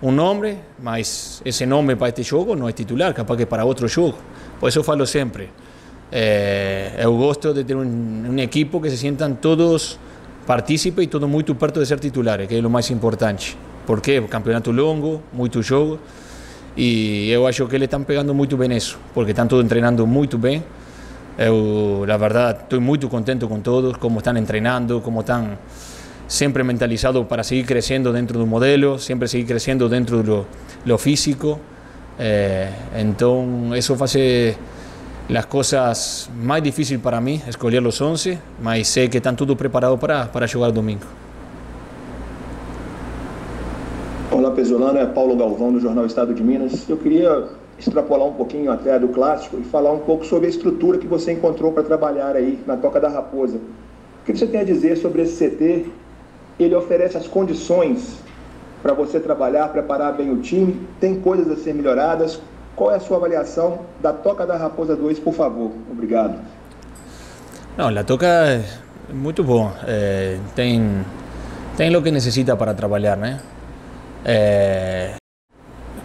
un 0.01 0.15
nombre, 0.15 0.57
mas 0.81 1.41
ese 1.43 1.65
nombre 1.65 1.95
para 1.95 2.09
este 2.09 2.23
juego 2.23 2.55
no 2.55 2.69
es 2.69 2.75
titular, 2.75 3.13
capaz 3.13 3.37
que 3.37 3.45
para 3.45 3.65
otro 3.65 3.87
juego. 3.89 4.15
Por 4.59 4.69
eso 4.69 4.83
falo 4.83 5.05
siempre. 5.05 5.49
Eh, 6.11 6.99
eu 6.99 7.15
gosto 7.15 7.53
de 7.53 7.63
ter 7.63 7.75
um, 7.75 8.31
um 8.31 8.39
equipo 8.39 8.81
que 8.81 8.89
se 8.89 8.97
sientam 8.97 9.35
todos 9.35 9.99
partícipe 10.45 11.03
e 11.03 11.07
todo 11.07 11.27
muito 11.27 11.53
perto 11.55 11.79
de 11.79 11.85
ser 11.85 11.99
titulares, 11.99 12.47
que 12.47 12.55
é 12.55 12.59
o 12.59 12.69
mais 12.69 12.89
importante. 12.89 13.55
Porque 13.85 14.21
campeonato 14.21 14.71
longo, 14.71 15.21
muito 15.33 15.61
jogo, 15.61 15.99
e 16.75 17.29
eu 17.29 17.45
acho 17.45 17.67
que 17.67 17.75
eles 17.75 17.87
estão 17.87 18.03
pegando 18.03 18.33
muito 18.33 18.55
bem 18.55 18.75
isso, 18.75 18.97
porque 19.13 19.31
estão 19.31 19.47
todos 19.47 19.67
treinando 19.67 20.07
muito 20.07 20.37
bem. 20.37 20.63
Eu, 21.37 22.03
na 22.07 22.17
verdade, 22.17 22.59
estou 22.63 22.81
muito 22.81 23.07
contente 23.07 23.45
com 23.45 23.59
todos, 23.61 23.97
como 23.97 24.19
estão 24.19 24.43
treinando, 24.43 25.01
como 25.01 25.21
estão 25.21 25.57
sempre 26.29 26.63
mentalizados 26.63 27.25
para 27.25 27.43
seguir 27.43 27.65
crescendo 27.65 28.13
dentro 28.13 28.37
do 28.37 28.45
modelo, 28.45 28.99
sempre 28.99 29.27
seguir 29.27 29.45
crescendo 29.45 29.89
dentro 29.89 30.21
do 30.21 30.45
lo 30.85 30.97
físico. 30.97 31.59
Eh, 32.19 32.69
então, 33.01 33.75
isso 33.75 33.95
faz 33.95 34.15
las 35.27 35.45
cosas 35.47 36.29
más 36.39 36.61
difíciles 36.61 37.01
para 37.01 37.19
mí, 37.19 37.41
escolher 37.47 37.81
los 37.81 37.99
11, 37.99 38.37
mas 38.61 38.87
sé 38.87 39.09
que 39.09 39.17
están 39.17 39.35
todos 39.35 39.57
preparados 39.57 39.99
para, 39.99 40.31
para 40.31 40.47
jugar 40.47 40.71
domingo. 40.71 41.05
Olá, 44.31 44.51
Pesolano, 44.51 44.99
é 44.99 45.07
Paulo 45.07 45.35
Galvão 45.35 45.73
do 45.73 45.79
Jornal 45.79 46.05
Estado 46.05 46.33
de 46.35 46.43
Minas. 46.43 46.87
Eu 46.87 46.97
queria 46.97 47.47
extrapolar 47.79 48.27
um 48.27 48.33
pouquinho 48.33 48.71
até 48.71 48.99
do 48.99 49.07
clássico 49.07 49.57
e 49.59 49.63
falar 49.63 49.91
um 49.91 49.99
pouco 49.99 50.23
sobre 50.25 50.45
a 50.45 50.49
estrutura 50.49 50.99
que 50.99 51.07
você 51.07 51.31
encontrou 51.31 51.71
para 51.71 51.81
trabalhar 51.81 52.35
aí 52.35 52.59
na 52.67 52.77
Toca 52.77 52.99
da 52.99 53.09
Raposa. 53.09 53.57
O 53.57 54.25
que 54.25 54.37
você 54.37 54.45
tem 54.45 54.59
a 54.61 54.63
dizer 54.63 54.97
sobre 54.97 55.23
esse 55.23 55.49
CT? 55.49 55.89
Ele 56.59 56.75
oferece 56.75 57.17
as 57.17 57.27
condições 57.27 58.19
para 58.81 58.93
você 58.93 59.19
trabalhar, 59.19 59.69
preparar 59.69 60.13
bem 60.13 60.31
o 60.31 60.41
time? 60.41 60.87
Tem 60.99 61.19
coisas 61.19 61.49
a 61.49 61.55
ser 61.55 61.73
melhoradas? 61.73 62.41
Qual 62.75 62.91
é 62.91 62.95
a 62.95 62.99
sua 62.99 63.17
avaliação 63.17 63.79
da 64.01 64.13
Toca 64.13 64.45
da 64.45 64.57
Raposa 64.57 64.95
2, 64.95 65.19
por 65.19 65.33
favor? 65.33 65.71
Obrigado. 65.91 66.39
Não, 67.77 67.87
a 67.87 68.03
Toca 68.03 68.25
é 68.25 68.63
muito 69.13 69.43
bom. 69.43 69.71
É, 69.87 70.37
tem, 70.55 71.05
tem 71.75 71.95
o 71.95 72.01
que 72.01 72.11
necessita 72.11 72.55
para 72.55 72.73
trabalhar, 72.73 73.17
né? 73.17 73.39
É, 74.23 75.13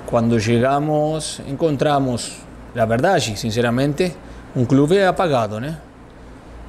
quando 0.07 0.39
chegamos, 0.39 1.41
encontramos, 1.49 2.39
na 2.75 2.85
verdade, 2.87 3.37
sinceramente, 3.37 4.15
um 4.55 4.65
clube 4.65 5.03
apagado, 5.03 5.61
né? 5.61 5.79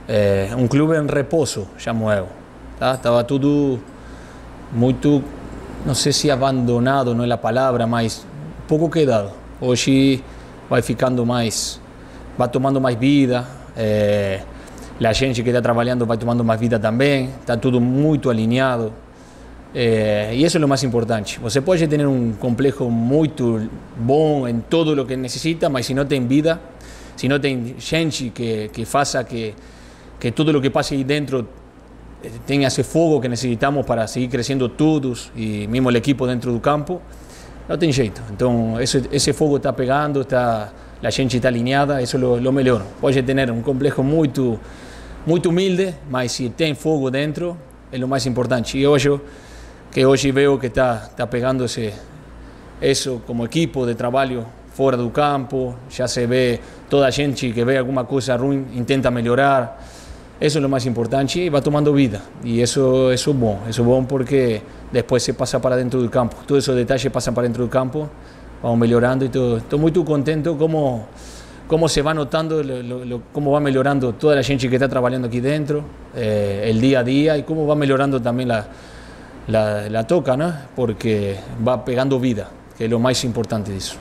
É, 0.08 0.50
um 0.58 0.68
clube 0.68 0.96
em 0.96 1.06
repouso, 1.06 1.68
chamo 1.78 2.12
eu. 2.12 2.45
Tá? 2.80 2.96
Estava 2.96 3.24
tudo 3.24 3.80
muito, 4.72 5.24
não 5.86 5.96
sei 5.96 6.12
se 6.12 6.30
abandonado, 6.30 7.16
não 7.16 7.24
é 7.24 7.32
a 7.32 7.38
palavra, 7.38 7.88
mas 7.88 8.26
pouco 8.68 8.90
quedado. 8.90 9.32
Hoje 9.62 10.24
vai 10.70 10.82
ficando 10.82 11.26
mais, 11.26 11.80
vai 12.38 12.50
tomando 12.50 12.82
mais 12.82 12.98
vida. 12.98 13.46
É, 13.78 14.42
a 15.04 15.14
gente 15.14 15.42
que 15.42 15.50
está 15.50 15.62
trabalhando 15.62 16.06
vai 16.06 16.18
tomando 16.18 16.44
mais 16.44 16.60
vida 16.60 16.78
também. 16.78 17.30
Está 17.42 17.56
tudo 17.56 17.80
muito 17.80 18.30
alinhado. 18.30 18.92
É, 19.74 20.32
e 20.34 20.44
isso 20.44 20.58
é 20.58 20.64
o 20.64 20.68
mais 20.68 20.84
importante. 20.84 21.40
Você 21.40 21.60
pode 21.62 21.86
ter 21.88 22.06
um 22.08 22.34
complexo 22.34 22.90
muito 22.90 23.70
bom 23.98 24.48
em 24.48 24.60
tudo 24.60 25.02
o 25.02 25.06
que 25.06 25.16
necessita, 25.18 25.70
mas 25.70 25.86
se 25.86 25.94
não 25.94 26.06
tem 26.06 26.26
vida, 26.26 26.62
se 27.16 27.28
não 27.28 27.40
tem 27.40 27.76
gente 27.78 28.30
que, 28.30 28.70
que 28.70 28.86
faça 28.86 29.22
que, 29.24 29.54
que 30.18 30.32
tudo 30.32 30.58
o 30.58 30.62
que 30.62 30.70
passe 30.70 30.96
aí 30.96 31.04
dentro 31.04 31.46
tenha 32.46 32.68
esse 32.68 32.84
fogo 32.84 33.20
que 33.20 33.28
necessitamos 33.28 33.86
para 33.86 34.08
seguir 34.08 34.28
crescendo 34.28 34.70
todos 34.70 35.32
e 35.36 35.68
mesmo 35.68 35.90
o 35.90 35.98
equipo 35.98 36.26
dentro 36.28 36.52
do 36.52 36.60
campo, 36.60 37.02
não 37.68 37.78
tem 37.78 37.92
jeito. 37.92 38.22
Então, 38.32 38.76
esse, 38.80 39.34
fogo 39.34 39.58
está 39.58 39.74
pegando, 39.74 40.22
está, 40.22 40.72
a 41.02 41.10
gente 41.10 41.38
está 41.38 41.50
alinhada, 41.50 42.02
isso 42.02 42.18
é 42.18 42.20
o, 42.20 42.54
melhor. 42.54 42.86
Pode 43.02 43.22
ter 43.22 43.52
um 43.52 43.62
complexo 43.62 44.04
muito, 44.04 44.60
muito 45.26 45.50
humilde, 45.50 45.96
mas 46.10 46.32
se 46.32 46.50
tem 46.50 46.76
fogo 46.76 47.10
dentro, 47.10 47.58
é 47.92 48.04
o 48.04 48.08
mais 48.08 48.26
importante. 48.26 48.78
E 48.78 48.86
acho 48.86 49.20
que 49.92 50.06
hoje 50.06 50.32
vejo 50.32 50.60
que 50.60 50.68
está, 50.68 51.08
está 51.10 51.26
pegando 51.26 51.66
esse, 51.66 51.94
isso 52.82 53.22
como 53.26 53.46
equipo 53.46 53.86
de 53.86 53.96
trabalho 53.96 54.46
fora 54.74 54.98
do 54.98 55.10
campo, 55.10 55.74
já 55.90 56.08
se 56.08 56.28
vê 56.28 56.60
toda 56.90 57.08
a 57.08 57.10
gente 57.10 57.52
que 57.52 57.64
vê 57.64 57.78
alguma 57.78 58.04
coisa 58.04 58.36
ruim, 58.36 58.68
intenta 58.76 59.10
melhorar. 59.10 59.82
Isso 60.40 60.58
é 60.58 60.66
o 60.66 60.70
mais 60.70 60.86
importante 60.86 61.40
e 61.40 61.50
vai 61.50 61.62
tomando 61.62 61.94
vida. 61.94 62.22
E 62.44 62.62
isso, 62.62 63.12
isso 63.14 63.30
é 63.30 63.34
bom. 63.34 63.60
Isso 63.70 63.82
é 63.82 63.84
bom 63.84 64.04
porque 64.04 64.62
depois 64.92 65.24
se 65.24 65.34
passa 65.34 65.60
para 65.60 65.78
dentro 65.78 66.02
do 66.02 66.10
campo. 66.10 66.36
Todos 66.46 66.64
esses 66.64 66.76
detalhes 66.76 67.08
passam 67.08 67.34
para 67.34 67.44
dentro 67.44 67.64
do 67.64 67.70
campo, 67.70 68.10
vão 68.62 68.76
melhorando 68.76 69.24
e 69.24 69.28
estou 69.28 69.80
muito 69.80 70.04
contente 70.04 70.50
como 70.58 71.06
como 71.68 71.90
se 71.90 72.04
vai 72.04 72.14
notando, 72.14 72.62
lo, 72.62 73.04
lo, 73.04 73.24
como 73.34 73.50
vai 73.50 73.60
melhorando 73.60 74.14
toda 74.14 74.38
a 74.38 74.42
gente 74.44 74.70
que 74.70 74.76
está 74.76 74.88
trabalhando 74.88 75.26
aqui 75.26 75.42
dentro, 75.42 75.84
eh, 76.16 76.70
el 76.70 76.80
dia 76.80 77.00
a 77.00 77.04
dia 77.04 77.38
e 77.40 77.44
como 77.44 77.66
vai 77.66 77.76
melhorando 77.76 78.20
também 78.20 78.46
a, 78.52 78.64
la, 79.48 79.90
la 79.90 80.04
toca, 80.04 80.38
né? 80.38 80.68
porque 80.76 81.36
vai 81.60 81.80
pegando 81.80 82.20
vida, 82.20 82.48
que 82.78 82.84
é 82.84 82.96
o 82.96 83.00
mais 83.00 83.24
importante 83.24 83.72
disso. 83.72 83.98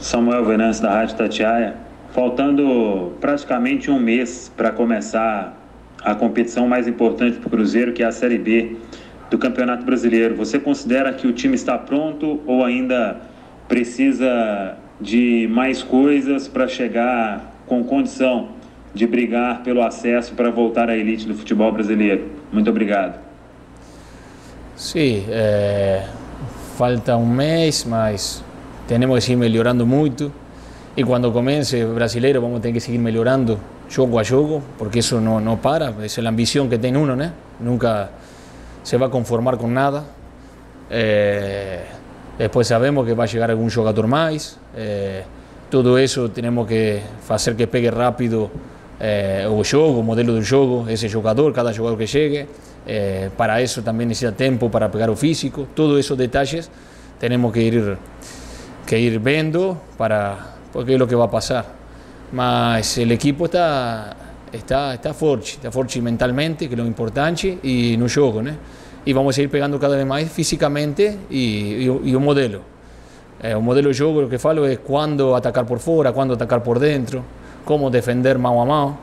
Samuel 0.00 0.44
Venâncio 0.44 0.82
da 0.82 0.90
Rádio 0.92 1.16
Tatiaia. 1.16 1.76
Faltando 2.12 3.12
praticamente 3.20 3.90
um 3.90 4.00
mês 4.00 4.50
para 4.56 4.72
começar 4.72 5.56
a 6.02 6.14
competição 6.14 6.66
mais 6.66 6.88
importante 6.88 7.38
para 7.38 7.46
o 7.46 7.50
Cruzeiro, 7.50 7.92
que 7.92 8.02
é 8.02 8.06
a 8.06 8.12
Série 8.12 8.38
B 8.38 8.76
do 9.30 9.38
Campeonato 9.38 9.84
Brasileiro. 9.84 10.34
Você 10.34 10.58
considera 10.58 11.12
que 11.12 11.26
o 11.26 11.32
time 11.32 11.54
está 11.54 11.78
pronto 11.78 12.40
ou 12.46 12.64
ainda 12.64 13.20
precisa 13.68 14.76
de 15.00 15.48
mais 15.52 15.82
coisas 15.82 16.48
para 16.48 16.66
chegar 16.66 17.54
com 17.66 17.84
condição 17.84 18.48
de 18.92 19.06
brigar 19.06 19.62
pelo 19.62 19.82
acesso 19.82 20.34
para 20.34 20.50
voltar 20.50 20.90
à 20.90 20.96
elite 20.96 21.26
do 21.26 21.34
futebol 21.34 21.70
brasileiro? 21.70 22.28
Muito 22.52 22.68
obrigado. 22.68 23.20
Sim, 24.74 25.24
é... 25.28 26.06
falta 26.76 27.16
um 27.16 27.26
mês, 27.26 27.84
mas 27.84 28.42
tenemos 28.90 29.18
que 29.18 29.20
seguir 29.20 29.38
mejorando 29.38 29.86
mucho 29.86 30.32
y 30.96 31.04
cuando 31.04 31.32
comience 31.32 31.80
el 31.80 31.94
brasileiro 31.94 32.42
vamos 32.42 32.58
a 32.58 32.62
tener 32.62 32.74
que 32.74 32.80
seguir 32.80 32.98
mejorando 32.98 33.56
juego 33.88 34.18
a 34.18 34.24
juego 34.24 34.60
porque 34.76 34.98
eso 34.98 35.20
no, 35.20 35.40
no 35.40 35.62
para, 35.62 35.94
es 36.04 36.18
la 36.18 36.28
ambición 36.28 36.68
que 36.68 36.76
tiene 36.76 36.98
uno, 36.98 37.14
¿no? 37.14 37.30
nunca 37.60 38.10
se 38.82 38.96
va 38.96 39.06
a 39.06 39.10
conformar 39.10 39.58
con 39.58 39.72
nada. 39.72 40.02
Eh, 40.90 41.84
después 42.36 42.66
sabemos 42.66 43.06
que 43.06 43.14
va 43.14 43.22
a 43.22 43.26
llegar 43.28 43.50
algún 43.50 43.70
jugador 43.70 44.08
más, 44.08 44.58
eh, 44.76 45.22
Tudo 45.70 45.96
isso 46.00 46.28
temos 46.32 46.66
que 46.66 47.00
fazer 47.24 47.54
que 47.54 47.68
pegue 47.68 47.92
rápido 47.92 48.50
eh, 48.98 49.46
o 49.48 49.62
jogo, 49.62 50.00
o 50.00 50.02
modelo 50.02 50.34
do 50.34 50.42
jogo, 50.42 50.88
esse 50.88 51.08
jogador, 51.08 51.52
cada 51.52 51.72
jogador 51.72 51.96
que 51.96 52.08
chegue. 52.08 52.48
Para 53.36 53.62
isso 53.62 53.82
também 53.82 54.04
necessita 54.04 54.32
tempo 54.32 54.68
para 54.68 54.88
pegar 54.88 55.08
o 55.10 55.14
físico. 55.14 55.68
Todos 55.76 56.00
esses 56.00 56.16
detalhes 56.18 56.68
temos 57.20 57.52
que 57.52 57.62
ir 57.62 57.96
que 58.90 58.98
ir 58.98 59.20
vendo 59.20 59.78
para 59.96 60.58
porque 60.72 60.94
é 60.94 60.96
o 61.02 61.06
que 61.06 61.14
vai 61.14 61.28
passar. 61.28 61.64
Mas 62.32 62.96
o 62.96 63.12
equipo 63.12 63.44
está 63.44 64.16
está 64.52 64.94
está 64.94 65.14
forte, 65.14 65.58
está 65.58 65.70
forte 65.70 66.00
mentalmente, 66.00 66.66
que 66.66 66.74
é 66.74 66.82
o 66.82 66.86
importante, 66.86 67.58
e 67.62 67.96
no 67.96 68.08
jogo, 68.08 68.42
né? 68.42 68.56
E 69.06 69.12
vamos 69.12 69.38
a 69.38 69.42
ir 69.42 69.48
pegando 69.48 69.78
cada 69.78 69.94
vez 69.94 70.06
mais 70.06 70.28
fisicamente 70.32 71.18
e, 71.30 71.86
e, 71.86 72.10
e 72.10 72.16
o 72.16 72.20
modelo. 72.20 72.62
Eh, 73.40 73.56
o 73.56 73.62
modelo 73.62 73.92
de 73.92 73.96
jogo, 73.96 74.24
o 74.24 74.28
que 74.28 74.38
falo 74.38 74.66
é 74.66 74.76
quando 74.76 75.36
atacar 75.36 75.64
por 75.64 75.78
fora, 75.78 76.12
quando 76.12 76.34
atacar 76.34 76.60
por 76.60 76.80
dentro, 76.80 77.24
como 77.64 77.90
defender 77.90 78.38
mão 78.38 78.60
a 78.60 78.66
mão, 78.66 78.98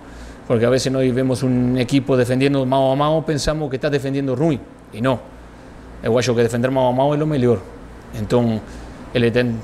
porque 0.46 0.66
a 0.66 0.70
veces 0.70 0.92
nós 0.92 1.10
vemos 1.12 1.44
um 1.44 1.78
equipo 1.78 2.18
defendendo 2.18 2.66
mão 2.66 2.92
a 2.92 2.96
mão, 2.96 3.24
pensamos 3.24 3.70
que 3.70 3.78
está 3.78 3.88
defendendo 3.88 4.36
ruim, 4.36 4.60
e 4.94 5.02
não. 5.02 5.18
Eu 6.04 6.18
acho 6.20 6.36
que 6.36 6.44
defender 6.44 6.70
mão 6.70 6.88
a 6.88 6.94
mão 6.94 7.14
é 7.14 7.24
o 7.24 7.26
melhor. 7.26 7.60
Então, 8.14 8.62
ele 9.14 9.32
tem, 9.32 9.56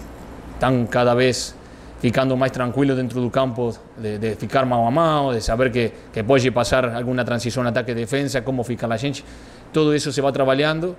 estão 0.63 0.86
cada 0.86 1.13
vez 1.13 1.53
ficando 2.00 2.36
mais 2.36 2.51
tranquilo 2.51 2.96
dentro 2.96 3.22
do 3.22 3.29
campo, 3.29 3.75
de, 3.98 4.17
de 4.17 4.36
ficar 4.36 4.65
mão 4.65 4.88
a 4.88 4.91
mão, 4.91 5.34
de 5.34 5.41
saber 5.41 5.72
que, 5.72 5.91
que 6.12 6.24
pode 6.24 6.50
passar 6.51 6.96
alguma 6.96 7.24
transição 7.24 7.65
ataque-defesa, 7.67 8.41
como 8.41 8.63
fica 8.63 8.88
a 8.88 8.98
gente. 8.98 9.24
Todo 9.72 9.93
isso 9.96 10.12
se 10.12 10.22
vai 10.22 10.32
trabalhando 10.32 10.96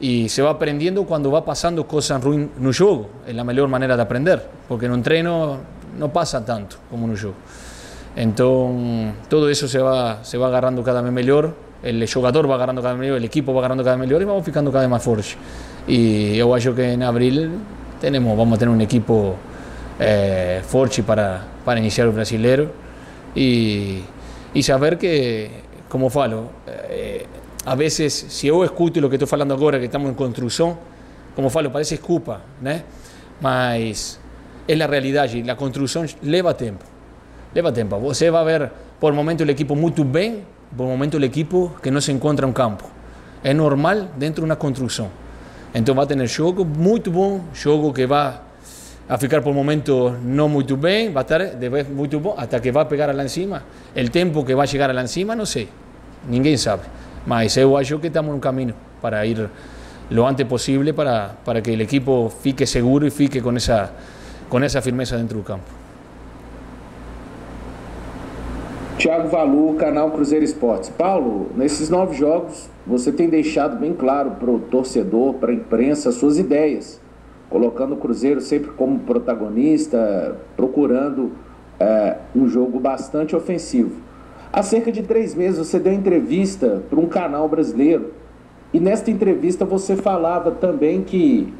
e 0.00 0.28
se 0.28 0.42
vai 0.42 0.50
aprendendo 0.50 1.04
quando 1.04 1.30
vai 1.30 1.42
passando 1.42 1.84
coisas 1.84 2.22
ruins 2.22 2.48
no 2.58 2.72
jogo. 2.72 3.10
É 3.26 3.38
a 3.38 3.44
melhor 3.44 3.68
maneira 3.68 3.94
de 3.96 4.02
aprender, 4.02 4.40
porque 4.68 4.88
no 4.88 5.00
treino 5.00 5.60
não 5.98 6.08
passa 6.08 6.40
tanto 6.40 6.78
como 6.90 7.06
no 7.06 7.16
jogo. 7.16 7.36
Então, 8.16 9.12
todo 9.28 9.50
isso 9.50 9.66
se 9.68 9.78
vai, 9.78 10.18
se 10.22 10.38
vai 10.38 10.48
agarrando 10.48 10.82
cada 10.84 11.02
vez 11.02 11.12
melhor, 11.12 11.52
o 11.82 12.06
jogador 12.06 12.46
vai 12.46 12.54
agarrando 12.54 12.80
cada 12.80 12.94
vez 12.94 13.00
melhor, 13.00 13.20
o 13.20 13.24
equipo 13.24 13.52
vai 13.52 13.58
agarrando 13.58 13.82
cada 13.82 13.96
vez 13.96 14.08
melhor 14.08 14.22
e 14.22 14.24
vamos 14.24 14.44
ficando 14.44 14.70
cada 14.70 14.80
vez 14.80 14.90
mais 14.90 15.02
fortes. 15.02 15.36
E 15.88 16.38
eu 16.38 16.54
acho 16.54 16.72
que 16.72 16.82
em 16.82 17.02
abril 17.02 17.58
tenemos, 18.04 18.36
vamos 18.36 18.56
a 18.56 18.58
ter 18.58 18.68
um 18.68 18.78
equipo 18.82 19.34
eh, 19.98 20.60
para, 21.06 21.40
para 21.64 21.80
iniciar 21.80 22.06
o 22.06 22.12
brasileiro 22.12 22.70
e, 23.34 24.04
e 24.54 24.62
saber 24.62 24.98
que, 24.98 25.48
como 25.88 26.10
falo, 26.10 26.50
eh, 26.66 27.24
a 27.64 27.74
vezes, 27.74 28.12
se 28.28 28.46
eu 28.46 28.62
escuto 28.62 29.00
o 29.00 29.08
que 29.08 29.14
estou 29.14 29.26
falando 29.26 29.54
agora, 29.54 29.78
que 29.78 29.86
estamos 29.86 30.10
em 30.10 30.14
construção, 30.14 30.76
como 31.34 31.48
falo, 31.48 31.70
parece 31.70 31.94
escupa, 31.94 32.42
né? 32.60 32.84
Mas 33.40 34.20
é 34.68 34.74
a 34.74 34.86
realidade, 34.86 35.42
a 35.50 35.56
construção 35.56 36.04
leva 36.22 36.52
tempo. 36.52 36.84
Leva 37.54 37.72
tempo. 37.72 37.98
Você 38.00 38.30
vai 38.30 38.44
ver, 38.44 38.70
por 39.00 39.14
momento, 39.14 39.44
o 39.44 39.50
equipo 39.50 39.74
muito 39.74 40.04
bem, 40.04 40.44
por 40.76 40.86
momento, 40.86 41.16
o 41.16 41.24
equipo 41.24 41.72
que 41.82 41.90
não 41.90 42.02
se 42.02 42.12
encontra 42.12 42.46
no 42.46 42.52
campo. 42.52 42.84
É 43.42 43.54
normal 43.54 44.08
dentro 44.18 44.42
de 44.42 44.50
uma 44.50 44.56
construção. 44.56 45.23
Então 45.74 45.94
vai 45.94 46.06
ter 46.06 46.26
jogo 46.26 46.64
muito 46.64 47.10
bom, 47.10 47.40
jogo 47.52 47.92
que 47.92 48.06
vai 48.06 48.34
a 49.08 49.18
ficar 49.18 49.42
por 49.42 49.52
momento 49.52 50.16
não 50.22 50.48
muito 50.48 50.76
bem, 50.76 51.10
vai 51.10 51.22
estar 51.22 51.38
depois 51.56 51.88
muito 51.88 52.18
bom, 52.20 52.34
até 52.38 52.58
que 52.60 52.70
vai 52.70 52.84
pegar 52.84 53.14
lá 53.14 53.24
em 53.24 53.28
cima. 53.28 53.62
O 53.94 54.08
tempo 54.08 54.44
que 54.44 54.54
vai 54.54 54.66
chegar 54.66 54.94
lá 54.94 55.02
em 55.02 55.06
cima, 55.06 55.34
não 55.34 55.44
sei. 55.44 55.68
Ninguém 56.28 56.56
sabe. 56.56 56.84
Mas 57.26 57.56
eu 57.56 57.76
acho 57.76 57.98
que 57.98 58.06
estamos 58.06 58.32
no 58.32 58.40
caminho 58.40 58.74
para 59.02 59.26
ir 59.26 59.50
lo 60.10 60.26
antes 60.26 60.46
possível 60.46 60.94
para, 60.94 61.34
para 61.44 61.60
que 61.60 61.70
o 61.70 61.82
equipo 61.82 62.32
fique 62.42 62.66
seguro 62.66 63.06
e 63.06 63.10
fique 63.10 63.40
com 63.40 63.52
essa, 63.56 63.90
com 64.48 64.60
essa 64.60 64.80
firmeza 64.80 65.18
dentro 65.18 65.38
do 65.38 65.44
campo. 65.44 65.83
Tiago 68.98 69.28
Valu, 69.28 69.74
canal 69.74 70.12
Cruzeiro 70.12 70.44
Esportes. 70.44 70.88
Paulo, 70.88 71.48
nesses 71.56 71.90
nove 71.90 72.14
jogos, 72.16 72.70
você 72.86 73.10
tem 73.10 73.28
deixado 73.28 73.76
bem 73.78 73.92
claro 73.92 74.32
para 74.32 74.50
o 74.50 74.60
torcedor, 74.60 75.34
para 75.34 75.50
a 75.50 75.54
imprensa, 75.54 76.12
suas 76.12 76.38
ideias, 76.38 77.00
colocando 77.50 77.94
o 77.94 77.96
Cruzeiro 77.96 78.40
sempre 78.40 78.70
como 78.70 79.00
protagonista, 79.00 80.36
procurando 80.56 81.32
é, 81.78 82.18
um 82.36 82.46
jogo 82.46 82.78
bastante 82.78 83.34
ofensivo. 83.34 84.00
Há 84.52 84.62
cerca 84.62 84.92
de 84.92 85.02
três 85.02 85.34
meses 85.34 85.58
você 85.58 85.80
deu 85.80 85.92
entrevista 85.92 86.82
para 86.88 87.00
um 87.00 87.06
canal 87.06 87.48
brasileiro 87.48 88.12
e 88.72 88.78
nesta 88.78 89.10
entrevista 89.10 89.64
você 89.64 89.96
falava 89.96 90.52
também 90.52 91.02
que, 91.02 91.52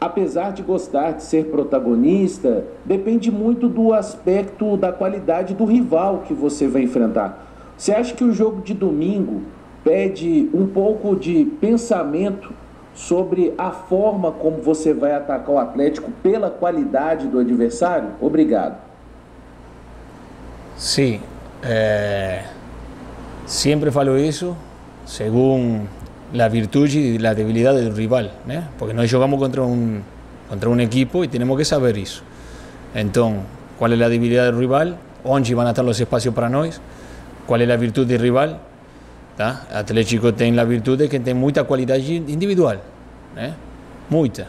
apesar 0.00 0.52
de 0.52 0.62
gostar 0.62 1.12
de 1.12 1.22
ser 1.22 1.46
protagonista, 1.46 2.64
depende 2.84 3.30
muito 3.30 3.68
do 3.68 3.92
aspecto 3.92 4.76
da 4.76 4.92
qualidade 4.92 5.54
do 5.54 5.64
rival 5.64 6.24
que 6.26 6.34
você 6.34 6.68
vai 6.68 6.82
enfrentar. 6.82 7.46
Você 7.76 7.92
acha 7.92 8.14
que 8.14 8.24
o 8.24 8.32
jogo 8.32 8.62
de 8.62 8.74
domingo 8.74 9.42
pede 9.84 10.48
um 10.52 10.66
pouco 10.66 11.14
de 11.16 11.44
pensamento 11.60 12.52
sobre 12.94 13.54
a 13.58 13.70
forma 13.70 14.32
como 14.32 14.62
você 14.62 14.92
vai 14.92 15.12
atacar 15.12 15.50
o 15.50 15.58
Atlético 15.58 16.10
pela 16.22 16.50
qualidade 16.50 17.26
do 17.28 17.38
adversário? 17.38 18.10
Obrigado. 18.20 18.78
Sim, 20.76 21.20
é, 21.62 22.44
sempre 23.46 23.90
falo 23.90 24.18
isso, 24.18 24.56
segundo 25.06 25.86
a 26.34 26.48
virtude 26.48 27.18
e 27.18 27.26
a 27.26 27.34
debilidade 27.34 27.88
do 27.88 27.94
rival, 27.94 28.30
né? 28.46 28.68
Porque 28.78 28.92
nós 28.92 29.08
jogamos 29.08 29.38
contra 29.38 29.62
um 29.62 30.00
contra 30.48 30.70
um 30.70 30.80
equipo 30.80 31.24
e 31.24 31.28
temos 31.28 31.56
que 31.56 31.64
saber 31.64 31.96
isso. 31.96 32.22
Então, 32.94 33.42
qual 33.78 33.90
é 33.90 34.04
a 34.04 34.08
debilidade 34.08 34.52
do 34.52 34.60
rival? 34.60 34.96
Onde 35.24 35.54
vão 35.54 35.68
estar 35.68 35.84
os 35.84 35.98
espaços 35.98 36.32
para 36.32 36.48
nós? 36.48 36.80
Qual 37.46 37.60
é 37.60 37.72
a 37.72 37.76
virtude 37.76 38.16
do 38.16 38.22
rival? 38.22 38.60
Tá? 39.36 39.66
Atlético 39.72 40.32
tem 40.32 40.58
a 40.58 40.64
virtude 40.64 41.08
que 41.08 41.18
tem 41.20 41.34
muita 41.34 41.64
qualidade 41.64 42.16
individual, 42.16 42.76
né? 43.34 43.54
Muita. 44.08 44.48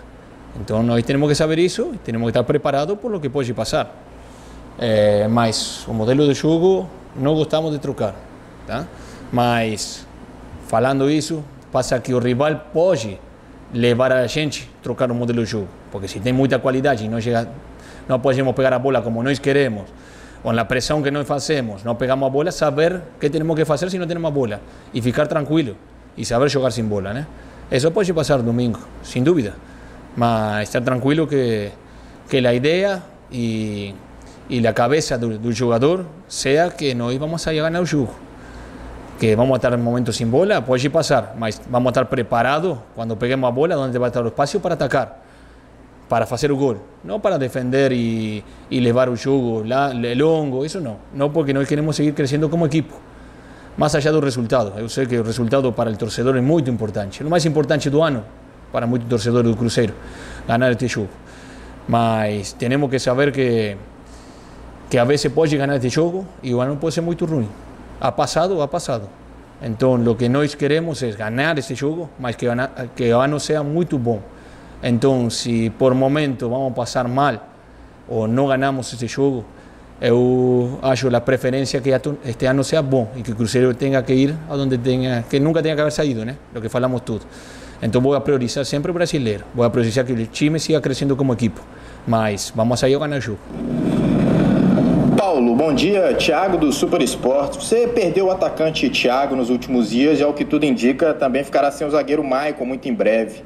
Então 0.60 0.82
nós 0.82 1.04
temos 1.04 1.28
que 1.28 1.36
saber 1.36 1.60
isso 1.60 1.92
e 1.94 1.98
temos 1.98 2.24
que 2.24 2.30
estar 2.30 2.44
preparados 2.44 2.98
por 2.98 3.12
lo 3.12 3.20
que 3.20 3.30
pode 3.30 3.54
passar. 3.54 3.94
É, 4.80 5.28
mas 5.28 5.86
o 5.88 5.94
modelo 5.94 6.26
de 6.26 6.34
jogo 6.34 6.88
não 7.16 7.34
gostamos 7.36 7.72
de 7.72 7.80
trocar, 7.80 8.16
tá? 8.66 8.86
Mas 9.32 10.08
falando 10.68 11.10
isso, 11.10 11.44
passa 11.78 12.00
que 12.00 12.12
o 12.12 12.18
rival 12.18 12.56
pode 12.74 13.20
levar 13.72 14.12
a 14.12 14.26
gente 14.26 14.68
a 14.80 14.84
trocar 14.84 15.12
o 15.12 15.13
modelo 15.13 15.44
de 15.44 15.52
jogo, 15.52 15.68
porque 15.92 16.08
se 16.08 16.20
tem 16.20 16.34
muita 16.34 16.58
qualidade 16.58 17.06
e 17.06 17.08
não 17.08 17.22
chega, 17.22 17.48
não 18.10 18.20
podemos 18.20 18.56
pegar 18.56 18.74
a 18.74 18.80
bola 18.80 19.00
como 19.00 19.22
nós 19.22 19.38
queremos, 19.38 19.86
com 20.42 20.50
a 20.50 20.66
pressão 20.66 21.04
que 21.04 21.12
nós 21.12 21.28
fazemos, 21.28 21.84
não 21.84 21.94
pegamos 21.94 22.26
a 22.26 22.30
bola, 22.32 22.52
saber 22.52 22.96
o 22.96 23.20
que 23.20 23.30
temos 23.30 23.56
que 23.56 23.63
fazer 23.63 23.92
se 23.92 24.00
não 24.00 24.08
temos 24.08 24.26
a 24.26 24.32
bola 24.32 24.60
e 24.92 25.02
ficar 25.04 25.28
tranquilo 25.28 25.76
e 26.18 26.26
saber 26.26 26.50
jogar 26.50 26.72
sem 26.72 26.84
bola, 26.84 27.13
né? 27.13 27.28
Isso 27.70 27.92
pode 27.92 28.12
passar 28.12 28.42
domingo, 28.42 28.80
sem 29.04 29.22
dúvida, 29.22 29.54
mas 30.16 30.63
estar 30.70 30.82
tranquilo 30.82 31.28
que 31.28 31.72
que 32.28 32.46
a 32.46 32.54
ideia 32.54 33.04
e 33.32 33.94
y 34.50 34.62
la 34.62 34.74
cabeza 34.74 35.18
del, 35.18 35.42
del, 35.42 35.56
jugador 35.56 36.06
sea 36.28 36.72
que 36.72 36.96
nós 36.96 37.18
vamos 37.20 37.46
a 37.48 37.52
ganhar 37.52 37.82
o 37.82 37.86
jogo. 37.86 38.27
Que 39.19 39.36
vamos 39.36 39.53
a 39.53 39.58
estar 39.58 39.73
en 39.73 39.84
momentos 39.84 40.15
sin 40.15 40.30
bola, 40.30 40.62
pode 40.62 40.89
passar, 40.89 41.34
mas 41.38 41.62
vamos 41.69 41.88
a 41.88 41.91
estar 41.91 42.06
preparados 42.08 42.77
quando 42.95 43.17
peguemos 43.17 43.47
a 43.47 43.51
bola, 43.51 43.77
onde 43.77 43.97
vai 43.97 44.10
estar 44.10 44.23
o 44.23 44.27
espaço 44.27 44.60
para 44.60 44.75
atacar, 44.75 45.23
para 46.08 46.25
fazer 46.25 46.51
o 46.51 46.58
gol, 46.58 46.77
não 47.03 47.19
para 47.19 47.38
defender 47.38 47.91
e, 47.91 48.43
e 48.69 48.80
levar 48.80 49.10
o 49.10 49.15
jogo 49.15 49.63
lá, 49.65 49.91
longo, 50.15 50.63
isso 50.63 50.80
não. 50.80 50.97
Não 51.13 51.32
porque 51.32 51.51
nós 51.51 51.67
queremos 51.67 51.95
seguir 51.95 52.12
crescendo 52.13 52.47
como 52.47 52.65
equipo. 52.67 52.93
Mais 53.75 53.93
allá 53.95 54.12
do 54.12 54.19
resultado, 54.19 54.73
eu 54.77 54.89
sei 54.89 55.06
que 55.06 55.17
o 55.17 55.23
resultado 55.23 55.71
para 55.73 55.89
o 55.89 55.97
torcedor 55.97 56.38
é 56.38 56.41
muito 56.41 56.69
importante, 56.69 57.23
o 57.23 57.30
mais 57.30 57.45
importante 57.45 57.89
do 57.89 58.01
ano 58.01 58.23
para 58.71 58.86
muitos 58.86 59.10
torcedores 59.10 59.49
do 59.49 59.58
Cruzeiro, 59.58 59.93
ganhar 60.47 60.71
este 60.71 60.88
jogo. 60.88 61.10
Mas 61.88 62.53
temos 62.53 62.89
que 62.89 62.99
saber 62.99 63.32
que 63.32 63.77
que 64.89 64.97
a 64.97 65.03
veces 65.03 65.32
pode 65.32 65.56
ganhar 65.58 65.75
este 65.75 65.89
jogo 65.89 66.25
e 66.41 66.53
o 66.53 66.62
ano 66.62 66.77
pode 66.77 66.95
ser 66.95 67.01
muito 67.01 67.25
ruim. 67.25 67.49
Ha 68.00 68.12
passado, 68.12 68.62
ha 68.62 68.68
passado. 68.68 69.10
Então, 69.62 69.96
o 69.96 70.16
que 70.16 70.30
nós 70.30 70.54
queremos 70.54 71.02
é 71.02 71.12
ganhar 71.12 71.58
este 71.58 71.74
jogo, 71.74 72.10
mas 72.20 72.36
que, 72.36 72.46
que 72.96 73.12
o 73.12 73.20
ano 73.20 73.40
seja 73.40 73.64
muito 73.64 73.98
bom. 73.98 74.22
Então, 74.84 75.30
se 75.30 75.72
por 75.72 75.96
momento 75.96 76.48
vamos 76.48 76.74
passar 76.74 77.08
mal 77.08 77.44
ou 78.08 78.28
não 78.28 78.48
ganhamos 78.48 78.94
este 78.94 79.08
jogo, 79.08 79.44
eu 80.00 80.78
acho 80.84 81.14
a 81.14 81.22
preferência 81.22 81.82
que 81.82 81.90
este 82.24 82.46
ano 82.46 82.64
seja 82.64 82.84
bom 82.84 83.10
e 83.16 83.24
que 83.24 83.32
o 83.32 83.36
Cruzeiro 83.36 83.74
tenha 83.74 84.02
que 84.04 84.14
ir 84.14 84.36
aonde 84.48 84.78
tenha, 84.78 85.26
que 85.28 85.40
nunca 85.40 85.64
tenha 85.64 85.74
que 85.74 85.82
haver 85.82 85.92
saído, 85.92 86.24
né? 86.24 86.36
O 86.56 86.62
que 86.62 86.70
falamos 86.70 87.02
tudo. 87.02 87.26
Então, 87.82 88.00
vou 88.00 88.14
a 88.14 88.22
priorizar 88.22 88.64
sempre 88.64 88.92
o 88.92 88.94
brasileiro. 88.94 89.44
Vou 89.56 89.66
a 89.66 89.70
priorizar 89.72 90.06
que 90.06 90.14
o 90.14 90.28
time 90.28 90.60
siga 90.60 90.80
crescendo 90.82 91.16
como 91.16 91.34
equipo. 91.34 91.62
Mas 92.08 92.54
vamos 92.56 92.80
sair 92.80 92.96
a 92.96 93.00
ganhar 93.00 93.18
o 93.18 93.22
jogo. 93.22 93.40
Paulo, 95.17 95.56
bom 95.56 95.73
dia. 95.73 96.13
Thiago 96.13 96.60
do 96.60 96.71
Super 96.71 97.01
Esportes. 97.01 97.58
Você 97.58 97.88
perdeu 97.88 98.27
o 98.27 98.32
atacante 98.32 98.88
Thiago 98.88 99.36
nos 99.36 99.49
últimos 99.49 99.89
dias 99.89 100.19
e, 100.19 100.23
ao 100.23 100.32
que 100.32 100.45
tudo 100.45 100.63
indica, 100.63 101.12
também 101.12 101.43
ficará 101.43 101.71
sem 101.71 101.88
o 101.88 101.89
zagueiro 101.89 102.23
Maicon 102.23 102.65
muito 102.65 102.88
em 102.88 102.93
breve. 102.93 103.41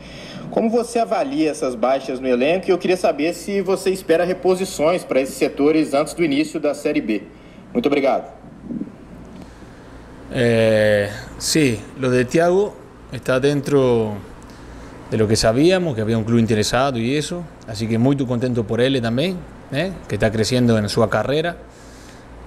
Como 0.50 0.70
você 0.70 1.00
avalia 1.00 1.50
essas 1.50 1.74
baixas 1.74 2.20
no 2.20 2.28
elenco? 2.28 2.68
E 2.68 2.72
eu 2.72 2.78
queria 2.78 2.98
saber 2.98 3.34
se 3.34 3.62
você 3.62 3.90
espera 3.90 4.26
reposições 4.26 5.06
para 5.06 5.22
esses 5.22 5.36
setores 5.36 5.94
antes 5.94 6.14
do 6.14 6.22
início 6.26 6.60
da 6.60 6.74
Série 6.74 7.00
B. 7.00 7.24
Muito 7.72 7.86
obrigado. 7.86 8.30
Eh, 10.34 11.10
sí, 11.38 11.80
lo 11.98 12.12
de 12.12 12.26
Tiago 12.26 12.76
está 13.14 13.40
dentro 13.40 14.16
de 15.10 15.18
lo 15.18 15.26
que 15.26 15.38
sabíamos, 15.38 15.96
que 15.96 16.02
había 16.02 16.18
un 16.18 16.26
club 16.26 16.40
interesado 16.40 17.00
y 17.00 17.16
eso. 17.16 17.46
Así 17.66 17.88
que 17.88 17.98
muy 17.98 18.18
contento 18.18 18.66
por 18.66 18.82
él 18.82 19.02
también, 19.02 19.38
¿eh? 19.72 19.92
que 20.08 20.16
está 20.16 20.32
creciendo 20.32 20.78
en 20.78 20.90
su 20.90 21.08
carrera. 21.08 21.58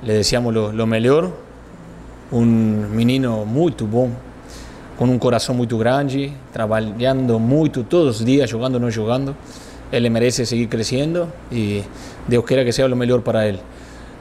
Le 0.03 0.15
deseamos 0.15 0.53
lo, 0.53 0.73
lo 0.73 0.87
mejor. 0.87 1.33
Un 2.31 2.95
menino 2.95 3.45
muy 3.45 3.75
bom, 3.81 4.11
com 4.99 5.05
um 5.05 5.19
coração 5.19 5.55
muito 5.55 5.79
grande, 5.79 6.33
trabalhando 6.53 7.39
muito 7.39 7.85
todos 7.85 8.21
os 8.21 8.25
dias, 8.25 8.49
jogando 8.51 8.75
ou 8.75 8.81
não 8.81 8.91
jogando. 8.91 9.37
Ele 9.93 10.11
merece 10.11 10.45
seguir 10.45 10.67
crescendo 10.67 11.29
e 11.53 11.85
Deus 12.27 12.45
queira 12.45 12.65
que 12.65 12.73
seja 12.73 12.93
o 12.93 12.97
melhor 12.97 13.21
para 13.21 13.47
ele. 13.47 13.61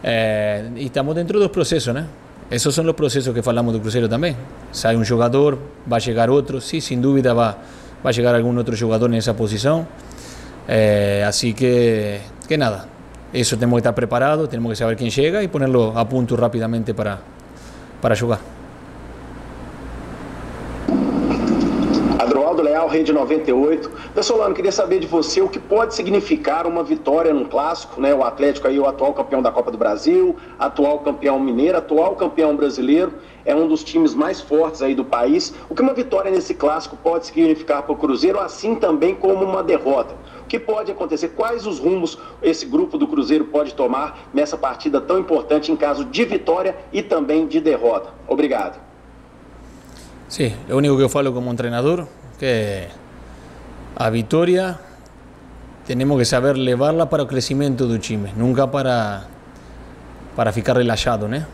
É, 0.04 0.66
e 0.76 0.86
estamos 0.86 1.16
dentro 1.16 1.40
dos 1.40 1.48
processos, 1.48 1.94
né? 1.94 2.06
Esses 2.52 2.76
são 2.76 2.86
os 2.86 2.94
processos 2.94 3.34
que 3.34 3.42
falamos 3.42 3.74
do 3.74 3.80
Cruzeiro 3.80 4.08
também. 4.08 4.36
Sai 4.72 4.96
um 4.96 5.04
jogador, 5.04 5.58
vai 5.88 6.00
chegar 6.00 6.30
outro, 6.30 6.62
sim, 6.62 6.80
sem 6.80 7.00
dúvida 7.00 7.34
vai, 7.34 7.56
vai 8.04 8.14
chegar 8.14 8.36
algum 8.36 8.56
outro 8.56 8.76
jogador 8.76 9.10
nessa 9.10 9.34
posição. 9.34 9.88
É, 10.68 11.24
assim 11.26 11.54
que, 11.54 12.20
que 12.48 12.58
nada, 12.58 12.88
isso 13.34 13.58
temos 13.58 13.76
que 13.78 13.80
estar 13.82 13.94
preparados, 13.94 14.48
temos 14.48 14.72
que 14.72 14.78
saber 14.78 14.96
quem 14.96 15.10
chega 15.10 15.42
e 15.42 15.48
ponerlo 15.48 15.94
a 15.96 16.06
ponto 16.06 16.36
rapidamente 16.36 16.94
para, 16.94 17.20
para 18.00 18.14
jogar. 18.14 18.40
Leal, 22.74 22.88
Rede 22.88 23.14
98. 23.14 23.92
Pessolano, 24.16 24.56
queria 24.56 24.72
saber 24.72 25.00
de 25.00 25.06
você 25.06 25.42
o 25.42 25.48
que 25.48 25.60
pode 25.60 25.94
significar 25.94 26.66
uma 26.66 26.84
vitória 26.84 27.34
num 27.34 27.46
clássico, 27.46 28.02
né? 28.02 28.16
O 28.16 28.24
Atlético 28.24 28.68
aí, 28.68 28.80
o 28.80 28.88
atual 28.88 29.14
campeão 29.14 29.42
da 29.42 29.52
Copa 29.52 29.70
do 29.70 29.78
Brasil, 29.78 30.36
atual 30.58 31.00
campeão 31.00 31.40
mineiro, 31.40 31.78
atual 31.78 32.16
campeão 32.16 32.56
brasileiro, 32.56 33.14
é 33.46 33.56
um 33.56 33.68
dos 33.68 33.84
times 33.84 34.16
mais 34.16 34.42
fortes 34.42 34.82
aí 34.82 34.96
do 34.96 35.06
país. 35.06 35.54
O 35.70 35.76
que 35.76 35.82
uma 35.82 35.94
vitória 35.94 36.32
nesse 36.32 36.54
clássico 36.54 36.98
pode 36.98 37.28
significar 37.28 37.84
para 37.84 37.94
o 37.94 37.96
Cruzeiro, 37.96 38.40
assim 38.40 38.76
também 38.76 39.14
como 39.14 39.44
uma 39.46 39.62
derrota? 39.62 40.16
O 40.44 40.46
que 40.46 40.60
pode 40.60 40.92
acontecer? 40.92 41.30
Quais 41.30 41.66
os 41.66 41.80
rumos 41.80 42.18
esse 42.42 42.66
grupo 42.66 42.98
do 42.98 43.08
Cruzeiro 43.08 43.46
pode 43.46 43.74
tomar 43.74 44.30
nessa 44.34 44.58
partida 44.58 45.00
tão 45.00 45.18
importante 45.18 45.72
em 45.72 45.76
caso 45.76 46.06
de 46.06 46.26
vitória 46.26 46.76
e 46.92 47.02
também 47.02 47.48
de 47.48 47.62
derrota? 47.62 48.10
Obrigado. 48.28 48.78
Sí, 50.28 50.54
lo 50.68 50.78
único 50.78 50.98
que 50.98 51.04
eu 51.04 51.10
falo 51.10 51.32
como 51.32 51.54
treinador 51.56 52.08
que 52.38 52.88
a 53.96 54.10
vitória 54.10 54.78
temos 55.86 56.18
que 56.18 56.26
saber 56.26 56.58
levarla 56.58 57.06
para 57.08 57.24
o 57.24 57.26
crescimento 57.26 57.88
do 57.88 57.98
time, 58.00 58.34
nunca 58.36 58.68
para 58.68 59.24
para 60.36 60.52
ficar 60.52 60.76
relaxado, 60.76 61.28
né? 61.28 61.46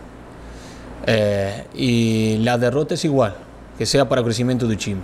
Eh, 1.05 1.65
e 1.75 2.49
a 2.49 2.55
derrota 2.57 2.95
é 2.95 2.97
igual, 3.05 3.33
que 3.77 3.85
seja 3.85 4.05
para 4.05 4.21
o 4.21 4.23
crescimento 4.23 4.65
do 4.65 4.75
time. 4.75 5.03